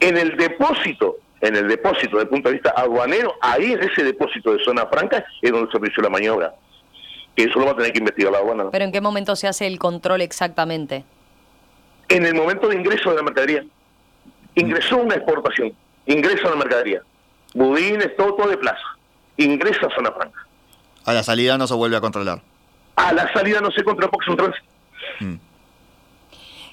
En 0.00 0.16
el 0.16 0.36
depósito 0.36 1.16
en 1.40 1.56
el 1.56 1.68
depósito 1.68 2.16
desde 2.16 2.22
el 2.22 2.28
punto 2.28 2.48
de 2.48 2.54
vista 2.54 2.70
aduanero, 2.76 3.34
ahí 3.40 3.72
en 3.72 3.82
ese 3.82 4.02
depósito 4.02 4.52
de 4.52 4.64
zona 4.64 4.86
franca 4.86 5.24
es 5.40 5.50
donde 5.50 5.70
se 5.70 5.78
realizó 5.78 6.02
la 6.02 6.08
maniobra. 6.08 6.54
Que 7.38 7.44
eso 7.44 7.60
lo 7.60 7.66
va 7.66 7.70
a 7.70 7.76
tener 7.76 7.92
que 7.92 8.00
investigar 8.00 8.32
la 8.32 8.38
aduana. 8.38 8.64
¿Pero 8.72 8.84
en 8.84 8.90
qué 8.90 9.00
momento 9.00 9.36
se 9.36 9.46
hace 9.46 9.68
el 9.68 9.78
control 9.78 10.22
exactamente? 10.22 11.04
En 12.08 12.26
el 12.26 12.34
momento 12.34 12.66
de 12.66 12.74
ingreso 12.74 13.10
de 13.10 13.16
la 13.16 13.22
mercadería. 13.22 13.64
Ingresó 14.56 14.96
una 14.96 15.14
exportación, 15.14 15.72
ingresa 16.06 16.48
a 16.48 16.50
la 16.50 16.56
mercadería. 16.56 17.02
Budines, 17.54 18.16
todo, 18.16 18.34
todo 18.34 18.48
de 18.48 18.56
plaza. 18.56 18.82
Ingresa 19.36 19.86
a 19.86 19.94
zona 19.94 20.10
franca. 20.10 20.44
A 21.04 21.12
la 21.12 21.22
salida 21.22 21.56
no 21.56 21.68
se 21.68 21.74
vuelve 21.74 21.96
a 21.96 22.00
controlar. 22.00 22.42
A 22.96 23.12
la 23.12 23.32
salida 23.32 23.60
no 23.60 23.70
se 23.70 23.84
controla 23.84 24.10
porque 24.10 24.24
es 24.24 24.30
un 24.30 24.36
tránsito. 24.36 24.66
Mm. 25.20 25.34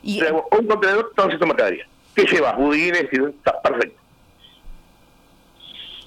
Y... 0.01 0.23
un 0.23 0.67
contenedor, 0.67 1.11
tránsito 1.15 1.41
de 1.41 1.45
mercadería. 1.45 1.87
¿Qué 2.15 2.23
lleva? 2.23 2.53
Budines, 2.53 3.03
está 3.13 3.61
perfecto 3.61 3.99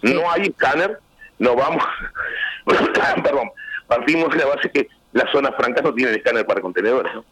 no 0.03 0.31
hay 0.31 0.43
escáner, 0.43 0.99
no 1.39 1.55
vamos, 1.55 1.83
perdón, 3.23 3.51
partimos 3.89 4.31
de 4.31 4.39
la 4.39 4.47
base 4.47 4.71
que 4.71 4.89
las 5.13 5.31
zonas 5.33 5.53
francas 5.57 5.83
no 5.83 5.93
tienen 5.93 6.15
escáner 6.15 6.47
para 6.47 6.61
contenedores, 6.61 7.13
¿no? 7.15 7.25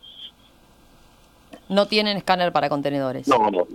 No 1.69 1.87
tienen 1.87 2.17
escáner 2.17 2.53
para 2.53 2.69
contenedores. 2.69 3.29
No, 3.29 3.51
no. 3.51 3.67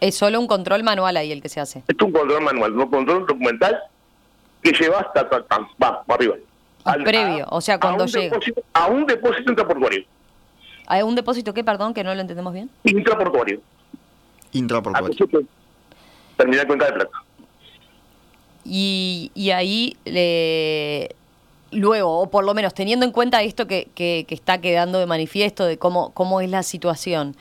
Es 0.00 0.16
solo 0.16 0.38
un 0.38 0.46
control 0.46 0.82
manual 0.84 1.16
ahí 1.16 1.32
el 1.32 1.42
que 1.42 1.48
se 1.48 1.60
hace. 1.60 1.82
Es 1.88 1.96
un 2.00 2.12
control 2.12 2.42
manual, 2.42 2.72
un 2.72 2.88
control 2.88 3.26
documental 3.26 3.80
que 4.62 4.72
lleva 4.72 4.98
hasta, 4.98 5.28
va, 5.82 6.04
arriba. 6.08 6.36
Al, 6.84 7.02
previo, 7.02 7.46
o 7.50 7.60
sea, 7.60 7.78
cuando 7.80 8.06
llega. 8.06 8.38
a 8.72 8.86
un 8.86 9.06
depósito 9.06 9.50
intraportuario. 9.50 10.04
¿A 10.86 11.04
un 11.04 11.14
depósito 11.14 11.52
qué, 11.52 11.62
perdón, 11.62 11.92
que 11.92 12.02
no 12.02 12.14
lo 12.14 12.20
entendemos 12.20 12.52
bien? 12.52 12.70
Intraportuario. 12.84 13.60
Intraportuario. 14.52 15.46
Terminar 16.36 16.66
cuenta 16.66 16.86
de 16.86 16.92
plata. 16.92 17.10
Y, 18.64 19.30
y 19.34 19.50
ahí 19.50 19.96
le, 20.04 21.14
luego, 21.70 22.20
o 22.20 22.30
por 22.30 22.44
lo 22.44 22.54
menos 22.54 22.74
teniendo 22.74 23.04
en 23.04 23.12
cuenta 23.12 23.42
esto 23.42 23.66
que, 23.66 23.88
que, 23.94 24.26
está 24.28 24.60
quedando 24.60 24.98
de 24.98 25.06
manifiesto 25.06 25.64
de 25.64 25.78
cómo, 25.78 26.10
cómo 26.14 26.40
es 26.40 26.50
la 26.50 26.62
situación, 26.62 27.36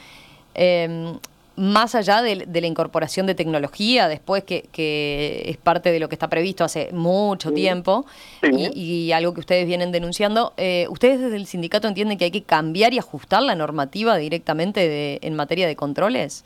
em, 0.53 1.17
más 1.57 1.95
allá 1.95 2.21
de, 2.21 2.45
la 2.45 2.67
incorporación 2.67 3.25
de 3.25 3.33
tecnología, 3.33 4.07
después 4.07 4.43
que, 4.43 5.43
es 5.45 5.57
parte 5.57 5.91
de 5.91 5.99
lo 5.99 6.07
que 6.07 6.15
está 6.15 6.29
previsto 6.29 6.63
hace 6.63 6.91
mucho 6.93 7.51
tiempo 7.51 8.05
Y, 8.43 9.11
algo 9.11 9.33
que 9.33 9.39
ustedes 9.39 9.65
vienen 9.65 9.91
denunciando, 9.91 10.53
eh, 10.57 10.85
¿ustedes 10.89 11.19
desde 11.19 11.35
el 11.35 11.47
sindicato 11.47 11.87
entienden 11.87 12.19
que 12.19 12.25
hay 12.25 12.31
que 12.31 12.43
cambiar 12.43 12.93
y 12.93 12.99
ajustar 12.99 13.41
la 13.41 13.55
normativa 13.55 14.17
directamente 14.17 14.87
de, 14.87 15.19
en 15.23 15.35
materia 15.35 15.67
de 15.67 15.75
controles? 15.75 16.45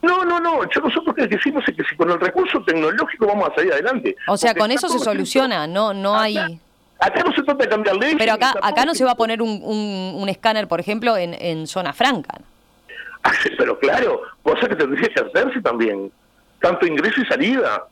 No, 0.00 0.24
no, 0.24 0.40
no. 0.40 0.62
Yo 0.70 0.80
nosotros 0.80 1.14
que 1.14 1.26
decimos 1.26 1.64
es 1.68 1.76
que 1.76 1.84
si 1.84 1.96
con 1.96 2.10
el 2.10 2.18
recurso 2.18 2.62
tecnológico 2.62 3.26
vamos 3.26 3.50
a 3.50 3.54
salir 3.56 3.72
adelante. 3.72 4.16
O 4.28 4.36
sea, 4.36 4.54
con 4.54 4.70
eso 4.70 4.88
se 4.88 4.98
soluciona, 5.00 5.66
no, 5.66 5.92
no 5.92 6.16
hay. 6.16 6.60
Acá 6.98 7.22
no 7.24 7.32
se 7.32 7.42
trata 7.42 7.64
de 7.64 7.68
cambiar 7.68 7.96
leyes. 7.96 8.16
Pero 8.18 8.32
acá, 8.32 8.54
acá 8.62 8.84
no 8.84 8.94
se 8.94 9.04
va 9.04 9.12
a 9.12 9.16
poner 9.16 9.42
un, 9.42 9.60
un, 9.62 10.28
escáner, 10.28 10.66
por 10.66 10.80
ejemplo, 10.80 11.16
en, 11.16 11.34
en 11.34 11.66
zona 11.66 11.92
franca. 11.92 12.38
Ah, 13.22 13.32
pero 13.58 13.78
claro, 13.78 14.22
cosa 14.42 14.68
que 14.68 14.76
tendría 14.76 15.08
que 15.08 15.20
hacerse 15.20 15.60
también. 15.60 16.10
Tanto 16.60 16.86
ingreso 16.86 17.20
y 17.20 17.26
salida. 17.26 17.86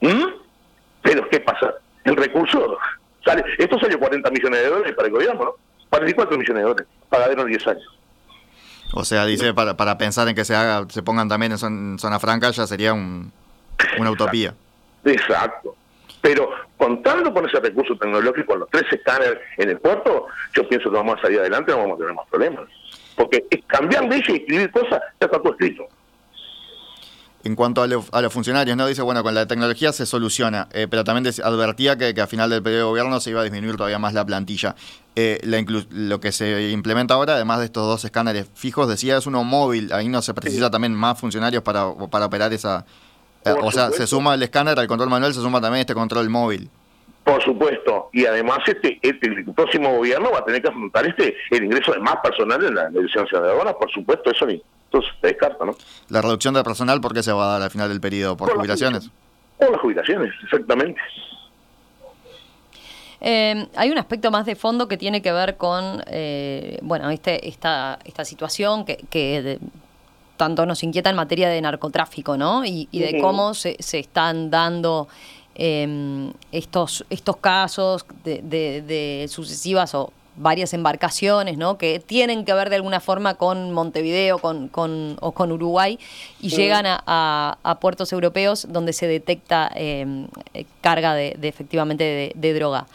¿Mm? 0.00 0.24
Pero 1.02 1.28
¿qué 1.28 1.40
pasa? 1.40 1.74
El 2.04 2.16
recurso 2.16 2.78
sale. 3.24 3.44
Esto 3.58 3.78
salió 3.78 3.98
40 3.98 4.30
millones 4.30 4.60
de 4.60 4.68
dólares 4.68 4.94
para 4.96 5.08
el 5.08 5.14
gobierno, 5.14 5.44
¿no? 5.44 5.54
44 5.90 6.36
millones 6.36 6.62
de 6.62 6.68
dólares. 6.68 6.86
Pagadero 7.08 7.44
10 7.44 7.66
años. 7.68 7.96
O 8.92 9.04
sea, 9.04 9.24
dice, 9.24 9.52
para, 9.54 9.76
para 9.76 9.98
pensar 9.98 10.28
en 10.28 10.34
que 10.34 10.44
se 10.44 10.54
haga, 10.54 10.86
se 10.88 11.02
pongan 11.02 11.28
también 11.28 11.52
en, 11.52 11.98
zona 11.98 12.20
franca 12.20 12.50
ya 12.50 12.66
sería 12.66 12.92
un, 12.92 13.32
una 13.98 14.10
utopía. 14.10 14.54
Exacto. 15.04 15.76
Pero 16.26 16.50
contando 16.76 17.32
con 17.32 17.46
ese 17.46 17.60
recurso 17.60 17.96
tecnológico, 17.96 18.48
con 18.48 18.58
los 18.58 18.68
tres 18.68 18.82
escáneres 18.90 19.38
en 19.58 19.70
el 19.70 19.78
puerto, 19.78 20.26
yo 20.56 20.68
pienso 20.68 20.90
que 20.90 20.96
vamos 20.96 21.16
a 21.20 21.22
salir 21.22 21.38
adelante, 21.38 21.70
no 21.70 21.78
vamos 21.78 21.94
a 21.94 21.98
tener 21.98 22.14
más 22.14 22.26
problemas. 22.28 22.64
Porque 23.14 23.44
cambiar 23.68 24.06
leyes 24.06 24.28
y 24.30 24.32
escribir 24.32 24.72
cosas 24.72 25.00
ya 25.20 25.26
está 25.26 25.40
todo 25.40 25.52
escrito. 25.52 25.84
En 27.44 27.54
cuanto 27.54 27.80
a, 27.80 27.86
los 27.86 28.32
funcionarios, 28.32 28.76
¿no? 28.76 28.88
Dice, 28.88 29.02
bueno, 29.02 29.22
con 29.22 29.36
la 29.36 29.46
tecnología 29.46 29.92
se 29.92 30.04
soluciona, 30.04 30.66
eh, 30.72 30.88
pero 30.90 31.04
también 31.04 31.32
advertía 31.44 31.96
que, 31.96 32.12
que, 32.12 32.20
a 32.20 32.26
final 32.26 32.50
del 32.50 32.60
periodo 32.60 32.86
de 32.86 32.88
gobierno 32.88 33.20
se 33.20 33.30
iba 33.30 33.42
a 33.42 33.44
disminuir 33.44 33.76
todavía 33.76 34.00
más 34.00 34.12
la 34.12 34.26
plantilla. 34.26 34.74
Eh, 35.14 35.38
lo 35.90 36.18
que 36.18 36.32
se 36.32 36.70
implementa 36.70 37.14
ahora, 37.14 37.34
además 37.36 37.60
de 37.60 37.66
estos 37.66 37.86
dos 37.86 38.04
escáneres 38.04 38.48
fijos, 38.52 38.88
decía, 38.88 39.16
es 39.16 39.28
uno 39.28 39.44
móvil, 39.44 39.92
ahí 39.92 40.08
no 40.08 40.22
se 40.22 40.34
precisa 40.34 40.72
también 40.72 40.92
más 40.92 41.20
funcionarios 41.20 41.62
para, 41.62 41.94
para 42.10 42.26
operar 42.26 42.52
esa, 42.52 42.84
eh, 43.46 43.54
o 43.62 43.70
sea, 43.70 43.90
se 43.90 44.06
suma 44.06 44.34
el 44.34 44.42
escáner 44.42 44.78
al 44.78 44.86
control 44.86 45.08
manual, 45.08 45.32
se 45.32 45.40
suma 45.40 45.60
también 45.60 45.80
este 45.80 45.94
control 45.94 46.28
móvil. 46.28 46.68
Por 47.22 47.42
supuesto, 47.42 48.08
y 48.12 48.24
además 48.24 48.58
este, 48.66 48.98
este 49.02 49.26
el 49.28 49.44
próximo 49.52 49.96
gobierno 49.96 50.30
va 50.30 50.38
a 50.38 50.44
tener 50.44 50.62
que 50.62 50.68
afrontar 50.68 51.06
este 51.06 51.36
el 51.50 51.64
ingreso 51.64 51.92
de 51.92 51.98
más 51.98 52.16
personal 52.22 52.64
en 52.64 52.74
la 52.74 52.88
licencia 52.88 53.40
de 53.40 53.50
aduanas, 53.50 53.74
por 53.74 53.90
supuesto, 53.90 54.30
eso 54.30 54.46
ni, 54.46 54.62
entonces 54.84 55.12
se 55.20 55.26
descarta, 55.26 55.64
¿no? 55.64 55.76
La 56.08 56.22
reducción 56.22 56.54
de 56.54 56.62
personal, 56.62 57.00
¿por 57.00 57.14
qué 57.14 57.22
se 57.22 57.32
va 57.32 57.46
a 57.46 57.52
dar 57.54 57.62
al 57.62 57.70
final 57.70 57.88
del 57.88 58.00
periodo? 58.00 58.36
¿Por, 58.36 58.54
jubilaciones? 58.54 59.10
Por 59.58 59.72
las 59.72 59.80
jubilaciones, 59.80 60.32
exactamente. 60.44 61.00
Eh, 63.20 63.66
hay 63.74 63.90
un 63.90 63.98
aspecto 63.98 64.30
más 64.30 64.46
de 64.46 64.54
fondo 64.54 64.88
que 64.88 64.96
tiene 64.96 65.22
que 65.22 65.32
ver 65.32 65.56
con, 65.56 66.02
eh, 66.06 66.78
bueno, 66.82 67.10
este, 67.10 67.48
esta, 67.48 67.98
esta 68.04 68.24
situación 68.24 68.84
que, 68.84 68.98
que 69.10 69.58
tanto 70.36 70.66
nos 70.66 70.82
inquieta 70.82 71.10
en 71.10 71.16
materia 71.16 71.48
de 71.48 71.60
narcotráfico, 71.60 72.36
¿no? 72.36 72.64
Y, 72.64 72.88
de 72.92 73.18
cómo 73.20 73.54
se, 73.54 73.76
se 73.80 73.98
están 73.98 74.50
dando 74.50 75.08
em, 75.54 76.32
estos, 76.52 77.04
estos 77.10 77.36
casos 77.38 78.06
de, 78.24 78.42
de, 78.42 79.26
sucesivas 79.28 79.94
o 79.94 80.12
varias 80.36 80.74
embarcaciones, 80.74 81.56
¿no? 81.56 81.78
Que 81.78 81.98
tienen 81.98 82.44
que 82.44 82.52
ver 82.52 82.68
de 82.68 82.76
alguna 82.76 83.00
forma 83.00 83.34
con 83.34 83.72
Montevideo 83.72 84.38
con, 84.38 84.68
con, 84.68 85.16
o 85.20 85.32
con 85.32 85.50
Uruguay 85.50 85.98
y 86.40 86.50
llegan 86.50 86.84
a, 86.86 87.58
a, 87.62 87.80
puertos 87.80 88.12
europeos 88.12 88.66
donde 88.68 88.92
se 88.92 89.06
detecta 89.06 89.70
em, 89.74 90.28
carga 90.82 91.14
de, 91.14 91.38
efectivamente 91.42 92.32
de, 92.34 92.54
droga. 92.54 92.86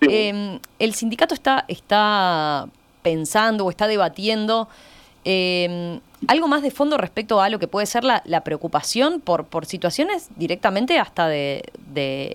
Em, 0.00 0.60
el 0.78 0.94
sindicato 0.94 1.34
está, 1.34 1.64
está 1.66 2.68
pensando 3.02 3.64
o 3.64 3.70
está 3.70 3.86
debatiendo 3.88 4.68
eh, 5.24 6.00
algo 6.26 6.48
más 6.48 6.62
de 6.62 6.70
fondo 6.70 6.96
respecto 6.96 7.40
a 7.40 7.48
lo 7.48 7.58
que 7.58 7.68
puede 7.68 7.86
ser 7.86 8.04
la, 8.04 8.22
preocupación 8.44 9.20
por, 9.20 9.46
por 9.46 9.66
situaciones 9.66 10.28
directamente 10.36 10.98
hasta 10.98 11.28
de, 11.28 11.62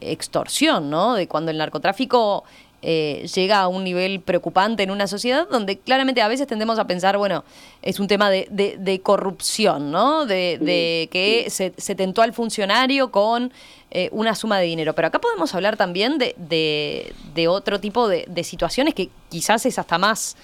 extorsión, 0.02 0.90
¿no? 0.90 1.14
De 1.14 1.28
cuando 1.28 1.52
el 1.52 1.58
narcotráfico 1.58 2.44
eh, 2.82 3.28
llega 3.34 3.60
a 3.60 3.68
un 3.68 3.84
nivel 3.84 4.22
preocupante 4.22 4.84
en 4.84 4.92
una 4.92 5.06
sociedad 5.06 5.48
donde 5.50 5.80
claramente 5.80 6.22
a 6.22 6.28
veces 6.28 6.48
tendemos 6.48 6.80
a 6.80 6.88
pensar, 6.88 7.18
bueno, 7.18 7.44
es 7.82 8.00
un 8.00 8.08
tema 8.08 8.30
de, 8.30 9.02
corrupción, 9.04 9.92
¿no? 9.92 10.26
De, 10.26 11.10
que 11.12 11.50
se, 11.50 11.96
tentó 11.96 12.22
al 12.22 12.34
funcionario 12.34 13.12
con 13.12 13.52
eh, 13.92 14.10
una 14.12 14.36
suma 14.36 14.60
de 14.60 14.66
dinero. 14.66 14.94
Pero 14.94 15.10
acá 15.10 15.20
podemos 15.20 15.54
hablar 15.56 15.78
también 15.78 16.18
de, 16.18 17.48
otro 17.48 17.80
tipo 17.80 18.08
de, 18.08 18.44
situaciones 18.44 18.94
que 18.94 19.10
quizás 19.30 19.66
es 19.66 19.78
hasta 19.78 19.98
más 19.98 20.38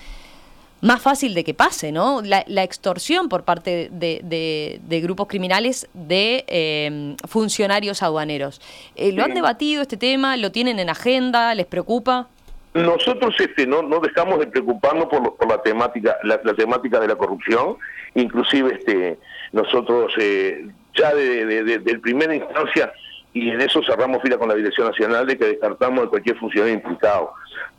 más 0.81 1.01
fácil 1.01 1.33
de 1.33 1.43
que 1.43 1.53
pase, 1.53 1.91
¿no? 1.91 2.21
La, 2.21 2.63
extorsión 2.63 3.29
por 3.29 3.43
parte 3.43 3.89
de, 3.91 5.01
grupos 5.03 5.27
criminales 5.27 5.87
de 5.93 6.45
eh, 6.47 7.15
funcionarios 7.27 8.03
aduaneros. 8.03 8.61
Eh, 8.95 9.11
¿Lo 9.11 9.23
han 9.23 9.33
debatido 9.33 9.81
este 9.81 9.97
tema? 9.97 10.37
¿Lo 10.37 10.51
tienen 10.51 10.79
en 10.79 10.89
agenda? 10.89 11.53
¿Les 11.55 11.65
preocupa? 11.65 12.27
Nosotros 12.75 13.33
este, 13.39 13.65
no, 13.65 13.81
no 13.83 14.01
dejamos 14.01 14.37
de 14.39 14.47
preocuparnos 14.47 15.05
por, 15.05 15.37
por 15.37 15.47
la 15.47 15.61
temática 15.61 16.17
la, 16.23 16.37
temática 16.39 16.99
de 16.99 17.07
la 17.07 17.15
corrupción, 17.15 17.77
inclusive 18.15 18.75
este, 18.75 19.17
nosotros 19.53 20.11
eh, 20.19 20.67
ya 20.93 21.15
de, 21.15 21.63
de, 21.63 21.99
primera 21.99 22.35
instancia 22.35 22.91
y 23.31 23.49
en 23.49 23.61
eso 23.61 23.81
cerramos 23.81 24.21
fila 24.21 24.37
con 24.37 24.49
la 24.49 24.55
Dirección 24.55 24.87
Nacional 24.87 25.25
de 25.25 25.37
que 25.37 25.45
descartamos 25.45 26.03
de 26.03 26.09
cualquier 26.09 26.37
funcionario 26.37 26.75
implicado. 26.75 27.31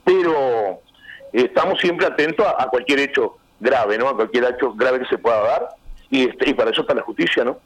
Pero 0.02 0.80
estamos 1.32 1.78
siempre 1.80 2.06
atentos 2.06 2.46
a, 2.46 2.68
cualquier 2.68 3.00
hecho 3.00 3.36
grave, 3.60 3.98
¿no? 3.98 4.08
A 4.08 4.14
cualquier 4.14 4.44
hecho 4.44 4.72
grave 4.74 5.00
que 5.00 5.06
se 5.06 5.18
pueda 5.18 5.40
dar 5.40 5.68
y, 6.10 6.28
este, 6.28 6.50
y 6.50 6.54
para 6.54 6.70
eso 6.70 6.82
está 6.82 6.94
la 6.94 7.02
justicia, 7.02 7.44
¿no? 7.44 7.58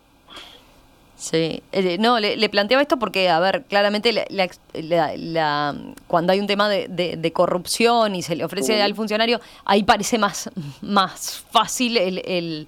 Sí, 1.16 1.62
eh, 1.73 1.99
no, 1.99 2.18
le, 2.18 2.49
planteaba 2.49 2.81
esto 2.81 2.99
porque, 2.99 3.29
a 3.29 3.38
ver, 3.40 3.64
claramente 3.68 4.11
la, 4.31 5.75
cuando 6.07 6.33
hay 6.33 6.40
un 6.40 6.46
tema 6.46 6.70
de, 6.70 7.33
corrupción 7.35 8.14
y 8.14 8.23
se 8.23 8.35
le 8.37 8.44
ofrece 8.44 8.81
al 8.81 8.94
funcionario, 8.94 9.38
ahí 9.66 9.83
parece 9.83 10.16
más, 10.16 10.51
más 10.81 11.44
fácil 11.51 11.99
el, 11.99 12.23
el, 12.25 12.66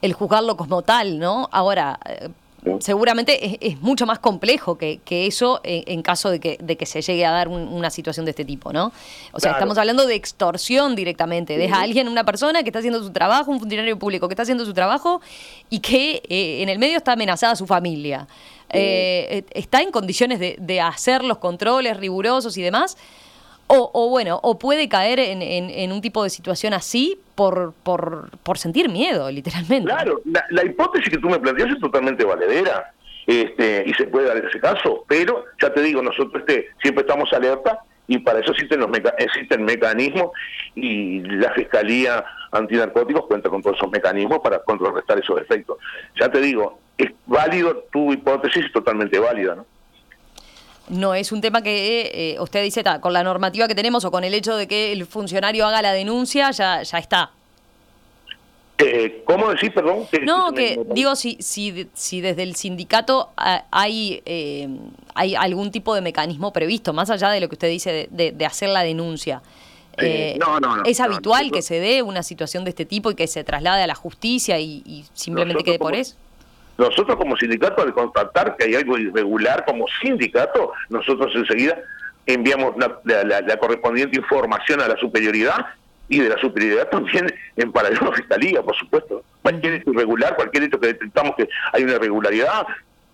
el 0.00 0.12
juzgarlo 0.14 0.56
como 0.56 0.80
tal, 0.80 1.18
¿no? 1.18 1.50
Ahora, 1.52 1.98
eh, 2.64 2.76
seguramente 2.80 3.58
es, 3.66 3.80
mucho 3.80 4.06
más 4.06 4.18
complejo 4.18 4.76
que, 4.76 5.00
eso 5.08 5.60
en, 5.64 6.02
caso 6.02 6.30
de 6.30 6.40
que, 6.40 6.58
de 6.60 6.76
que 6.76 6.86
se 6.86 7.02
llegue 7.02 7.24
a 7.24 7.30
dar 7.30 7.48
una 7.48 7.90
situación 7.90 8.24
de 8.26 8.30
este 8.30 8.44
tipo, 8.44 8.72
¿no? 8.72 8.92
O 9.32 9.40
sea, 9.40 9.52
estamos 9.52 9.78
hablando 9.78 10.06
de 10.06 10.14
extorsión 10.14 10.94
directamente, 10.94 11.56
de 11.56 11.68
alguien, 11.68 12.08
una 12.08 12.24
persona 12.24 12.62
que 12.62 12.68
está 12.68 12.80
haciendo 12.80 13.02
su 13.02 13.10
trabajo, 13.10 13.50
un 13.50 13.60
funcionario 13.60 13.98
público 13.98 14.28
que 14.28 14.34
está 14.34 14.42
haciendo 14.42 14.64
su 14.64 14.74
trabajo 14.74 15.20
y 15.68 15.80
que 15.80 16.22
eh, 16.28 16.62
en 16.62 16.68
el 16.68 16.78
medio 16.78 16.96
está 16.96 17.12
amenazada 17.12 17.56
su 17.56 17.66
familia. 17.66 18.26
Eh, 18.72 19.44
está 19.50 19.82
en 19.82 19.90
condiciones 19.90 20.38
de, 20.38 20.56
de 20.58 20.80
hacer 20.80 21.24
los 21.24 21.38
controles 21.38 21.96
rigurosos 21.96 22.56
y 22.56 22.62
demás, 22.62 22.96
o, 23.72 24.08
bueno, 24.08 24.40
o 24.42 24.58
puede 24.58 24.88
caer 24.88 25.20
en, 25.20 25.42
en, 25.42 25.92
un 25.92 26.00
tipo 26.00 26.24
de 26.24 26.30
situación 26.30 26.72
así 26.72 27.18
por, 27.34 27.72
por, 27.82 28.58
sentir 28.58 28.88
miedo, 28.88 29.30
literalmente. 29.30 29.88
Claro, 29.88 30.20
la, 30.24 30.64
hipótesis 30.64 31.08
que 31.08 31.18
tú 31.18 31.28
me 31.28 31.38
planteas 31.38 31.70
es 31.70 31.80
totalmente 31.80 32.24
valedera. 32.24 32.92
Este, 33.26 33.84
y 33.86 33.94
se 33.94 34.06
puede 34.06 34.26
dar 34.26 34.36
ese 34.38 34.58
caso, 34.58 35.04
pero 35.06 35.44
ya 35.62 35.72
te 35.72 35.82
digo, 35.82 36.02
nosotros 36.02 36.42
este, 36.42 36.70
siempre 36.82 37.02
estamos 37.02 37.32
alerta 37.32 37.78
y 38.08 38.18
para 38.18 38.40
eso 38.40 38.50
existen, 38.50 38.80
los 38.80 38.90
existen 39.18 39.64
mecanismos 39.64 40.32
y 40.74 41.20
la 41.20 41.52
Fiscalía 41.52 42.24
Antinarcóticos 42.50 43.26
cuenta 43.26 43.48
con 43.48 43.62
todos 43.62 43.76
esos 43.76 43.90
mecanismos 43.90 44.40
para 44.40 44.58
contrarrestar 44.64 45.20
esos 45.20 45.40
efectos. 45.40 45.78
Ya 46.18 46.28
te 46.28 46.40
digo, 46.40 46.80
es 46.98 47.10
válido, 47.26 47.84
tu 47.92 48.12
hipótesis 48.12 48.64
es 48.64 48.72
totalmente 48.72 49.18
válida, 49.20 49.54
¿no? 49.54 49.66
No 50.90 51.14
es 51.14 51.32
un 51.32 51.40
tema 51.40 51.62
que 51.62 52.10
eh, 52.12 52.40
usted 52.40 52.62
dice, 52.62 52.84
con 53.00 53.12
la 53.12 53.22
normativa 53.22 53.66
que 53.66 53.74
tenemos 53.74 54.04
o 54.04 54.10
con 54.10 54.24
el 54.24 54.34
hecho 54.34 54.56
de 54.56 54.66
que 54.68 54.92
el 54.92 55.06
funcionario 55.06 55.66
haga 55.66 55.82
la 55.82 55.92
denuncia, 55.92 56.50
ya, 56.50 56.82
ya 56.82 56.98
está. 56.98 57.30
Eh, 58.82 59.22
¿Cómo 59.24 59.50
decís, 59.50 59.70
perdón? 59.70 60.06
No, 60.22 60.52
que 60.52 60.80
digo, 60.94 61.14
si, 61.14 61.36
si, 61.40 61.88
si 61.92 62.20
desde 62.20 62.42
el 62.42 62.56
sindicato 62.56 63.30
ah, 63.36 63.64
hay, 63.70 64.22
eh, 64.24 64.68
hay 65.14 65.34
algún 65.34 65.70
tipo 65.70 65.94
de 65.94 66.00
mecanismo 66.00 66.52
previsto, 66.52 66.92
más 66.92 67.10
allá 67.10 67.30
de 67.30 67.40
lo 67.40 67.48
que 67.48 67.56
usted 67.56 67.68
dice 67.68 68.08
de, 68.10 68.46
hacer 68.46 68.70
la 68.70 68.82
denuncia. 68.82 69.42
Eh, 69.98 70.38
no, 70.40 70.60
no, 70.60 70.76
no, 70.76 70.84
¿Es 70.84 71.00
habitual 71.00 71.50
que 71.50 71.60
se 71.60 71.78
dé 71.78 72.00
una 72.02 72.22
situación 72.22 72.64
de 72.64 72.70
este 72.70 72.86
tipo 72.86 73.10
y 73.10 73.14
que 73.14 73.26
se 73.26 73.44
traslade 73.44 73.82
a 73.82 73.86
la 73.86 73.94
justicia 73.94 74.58
y, 74.58 75.04
simplemente 75.12 75.62
quede 75.62 75.78
por 75.78 75.94
eso? 75.94 76.16
Nosotros 76.80 77.16
como 77.18 77.36
sindicato, 77.36 77.82
al 77.82 77.92
constatar 77.92 78.56
que 78.56 78.64
hay 78.64 78.74
algo 78.74 78.96
irregular 78.96 79.66
como 79.66 79.84
sindicato, 80.00 80.72
nosotros 80.88 81.30
enseguida 81.34 81.78
enviamos 82.24 82.74
la 83.04 83.56
correspondiente 83.58 84.16
información 84.16 84.80
a 84.80 84.88
la 84.88 84.96
superioridad 84.96 85.66
y 86.08 86.20
de 86.20 86.30
la 86.30 86.38
superioridad 86.38 86.88
también 86.88 87.32
en 87.56 87.70
paralelo 87.70 88.06
a 88.06 88.10
la 88.10 88.16
fiscalía, 88.16 88.62
por 88.62 88.74
supuesto. 88.76 89.22
Cualquier 89.42 89.74
hecho 89.74 89.90
irregular, 89.90 90.34
cualquier 90.36 90.64
hecho 90.64 90.80
que 90.80 90.86
detectamos 90.88 91.34
que 91.36 91.50
hay 91.72 91.84
una 91.84 91.92
irregularidad, 91.92 92.66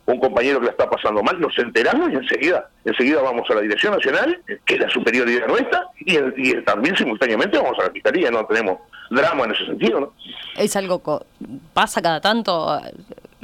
un 0.07 0.21
compañero 0.21 0.61
que 0.61 0.67
la 0.67 0.71
está 0.71 0.89
pasando 0.89 1.21
mal, 1.25 1.41
nos 1.41 1.59
enteramos 1.59 2.13
y 2.13 2.15
enseguida, 2.15 2.69
enseguida 2.85 3.21
vamos 3.21 3.51
a 3.51 3.55
la 3.55 3.63
Dirección 3.63 3.95
Nacional, 3.95 4.41
que 4.65 4.75
es 4.75 4.81
la 4.81 4.89
superioridad 4.91 5.49
nuestra, 5.49 5.89
y, 5.99 6.55
también 6.63 6.97
simultáneamente 6.97 7.59
vamos 7.59 7.77
a 7.81 7.87
la 7.87 7.91
Fiscalía, 7.91 8.31
no 8.31 8.47
tenemos 8.47 8.79
drama 9.11 9.45
en 9.45 9.53
ese 9.53 9.67
sentido, 9.67 10.01
¿no? 10.01 10.13
¿Es 10.57 10.77
algo 10.77 11.27
pasa 11.75 12.01
cada 12.01 12.21
tanto? 12.21 12.81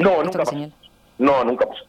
No, 0.03 0.23
nunca 0.23 0.38
pasa. 0.38 0.57
No, 1.19 1.45
nunca 1.45 1.67
pasa. 1.67 1.83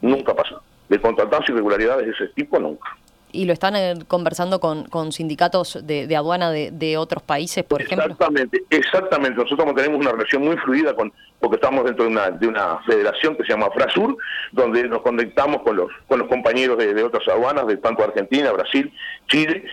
Nunca 0.00 0.34
pasa. 0.34 0.60
De 0.88 1.00
contratarse 1.00 1.52
irregularidades 1.52 2.06
de 2.06 2.12
ese 2.12 2.28
tipo, 2.34 2.58
nunca 2.58 2.88
y 3.32 3.46
lo 3.46 3.52
están 3.52 3.74
eh, 3.76 3.94
conversando 4.06 4.60
con, 4.60 4.84
con 4.84 5.10
sindicatos 5.10 5.78
de, 5.82 6.14
aduana 6.14 6.50
de, 6.50 6.70
de, 6.70 6.98
otros 6.98 7.22
países, 7.22 7.64
por 7.64 7.80
ejemplo. 7.80 8.04
Exactamente, 8.04 8.62
exactamente. 8.70 9.42
Nosotros 9.42 9.74
tenemos 9.74 10.00
una 10.00 10.12
relación 10.12 10.44
muy 10.44 10.56
fluida 10.58 10.94
con, 10.94 11.12
porque 11.40 11.56
estamos 11.56 11.84
dentro 11.84 12.04
de 12.04 12.10
una, 12.10 12.30
de 12.30 12.46
una 12.46 12.78
federación 12.84 13.34
que 13.36 13.44
se 13.44 13.50
llama 13.50 13.70
Frasur, 13.70 14.16
donde 14.52 14.86
nos 14.86 15.00
conectamos 15.00 15.62
con 15.62 15.76
los, 15.76 15.90
con 16.06 16.18
los 16.18 16.28
compañeros 16.28 16.78
de, 16.78 17.02
otras 17.02 17.26
aduanas, 17.26 17.66
de 17.66 17.78
tanto 17.78 18.04
Argentina, 18.04 18.52
Brasil, 18.52 18.92
Chile, 19.28 19.64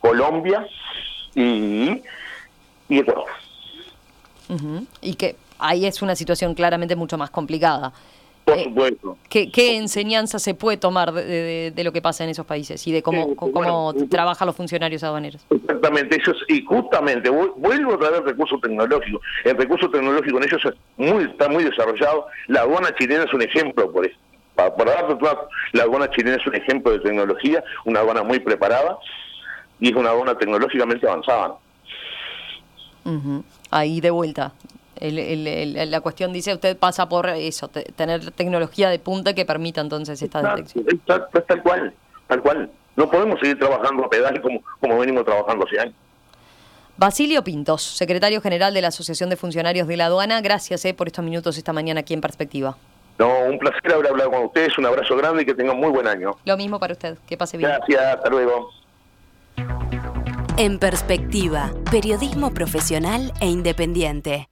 Colombia 0.00 0.66
y, 1.34 2.02
y 2.88 2.98
Ecuador. 2.98 3.26
Y 5.00 5.14
que 5.14 5.36
ahí 5.58 5.86
es 5.86 6.02
una 6.02 6.16
situación 6.16 6.54
claramente 6.54 6.96
mucho 6.96 7.18
más 7.18 7.30
complicada. 7.30 7.92
Por 8.44 8.58
eh, 8.58 8.64
supuesto. 8.64 9.18
¿qué, 9.28 9.76
enseñanza 9.76 10.38
se 10.38 10.54
puede 10.54 10.78
tomar 10.78 11.12
de, 11.12 11.82
lo 11.84 11.92
que 11.92 12.00
pasa 12.00 12.24
en 12.24 12.30
esos 12.30 12.46
países 12.46 12.86
y 12.86 12.92
de 12.92 13.02
cómo, 13.02 13.36
cómo 13.36 13.92
trabajan 14.08 14.46
los 14.46 14.56
funcionarios 14.56 15.04
aduaneros? 15.04 15.44
Exactamente, 15.50 16.16
eso 16.16 16.32
y 16.48 16.64
justamente, 16.64 17.28
vuelvo 17.28 17.94
a 17.94 17.98
traer 17.98 18.14
el 18.14 18.24
recurso 18.24 18.58
tecnológico. 18.58 19.20
El 19.44 19.56
recurso 19.56 19.90
tecnológico 19.90 20.38
en 20.38 20.44
ellos 20.44 20.62
muy, 20.96 21.24
está 21.24 21.48
muy 21.48 21.64
desarrollado. 21.64 22.26
La 22.46 22.62
aduana 22.62 22.94
chilena 22.98 23.24
es 23.24 23.34
un 23.34 23.42
ejemplo 23.42 23.92
por 23.92 24.06
eso. 24.06 24.16
Para, 24.54 24.74
para 24.74 24.92
darte 24.92 25.24
la 25.72 25.82
aduana 25.82 26.10
chilena 26.10 26.36
es 26.36 26.46
un 26.46 26.54
ejemplo 26.54 26.92
de 26.92 27.00
tecnología, 27.00 27.62
una 27.84 28.00
aduana 28.00 28.22
muy 28.22 28.40
preparada 28.40 28.98
y 29.78 29.90
es 29.90 29.94
una 29.94 30.10
aduana 30.10 30.36
tecnológicamente 30.36 31.06
avanzada. 31.06 31.54
Ahí 33.70 34.00
de 34.00 34.10
vuelta, 34.10 34.52
el, 35.00 35.90
la 35.90 36.00
cuestión 36.00 36.32
dice, 36.32 36.54
usted 36.54 36.76
pasa 36.76 37.08
por 37.08 37.28
eso, 37.28 37.68
tener 37.68 38.30
tecnología 38.32 38.90
de 38.90 38.98
punta 38.98 39.34
que 39.34 39.44
permita 39.44 39.80
entonces 39.80 40.20
esta 40.20 40.42
detección. 40.42 40.84
tal 41.06 41.62
cual, 41.62 41.94
tal 42.26 42.42
cual. 42.42 42.70
No 42.96 43.08
podemos 43.08 43.38
seguir 43.40 43.58
trabajando 43.58 44.04
a 44.04 44.10
pedal 44.10 44.40
como, 44.42 44.60
como 44.80 44.98
venimos 44.98 45.24
trabajando 45.24 45.64
hace 45.66 45.78
años. 45.78 45.94
Basilio 46.96 47.44
Pintos, 47.44 47.80
secretario 47.80 48.40
general 48.40 48.74
de 48.74 48.82
la 48.82 48.88
Asociación 48.88 49.30
de 49.30 49.36
Funcionarios 49.36 49.86
de 49.86 49.96
la 49.96 50.06
Aduana, 50.06 50.40
gracias 50.40 50.84
eh, 50.84 50.94
por 50.94 51.06
estos 51.06 51.24
minutos 51.24 51.56
esta 51.56 51.72
mañana 51.72 52.00
aquí 52.00 52.12
en 52.12 52.20
Perspectiva. 52.20 52.76
No, 53.18 53.44
un 53.44 53.58
placer 53.58 53.92
haber 53.92 54.08
hablado 54.08 54.32
con 54.32 54.44
ustedes, 54.46 54.76
un 54.78 54.86
abrazo 54.86 55.16
grande 55.16 55.42
y 55.42 55.46
que 55.46 55.54
tengan 55.54 55.76
muy 55.78 55.90
buen 55.90 56.08
año. 56.08 56.32
Lo 56.44 56.56
mismo 56.56 56.80
para 56.80 56.94
usted, 56.94 57.16
que 57.28 57.36
pase 57.36 57.56
bien. 57.56 57.70
Gracias, 57.70 58.16
hasta 58.16 58.28
luego. 58.30 58.70
En 60.56 60.80
Perspectiva, 60.80 61.70
periodismo 61.88 62.52
profesional 62.52 63.32
e 63.40 63.46
independiente. 63.46 64.48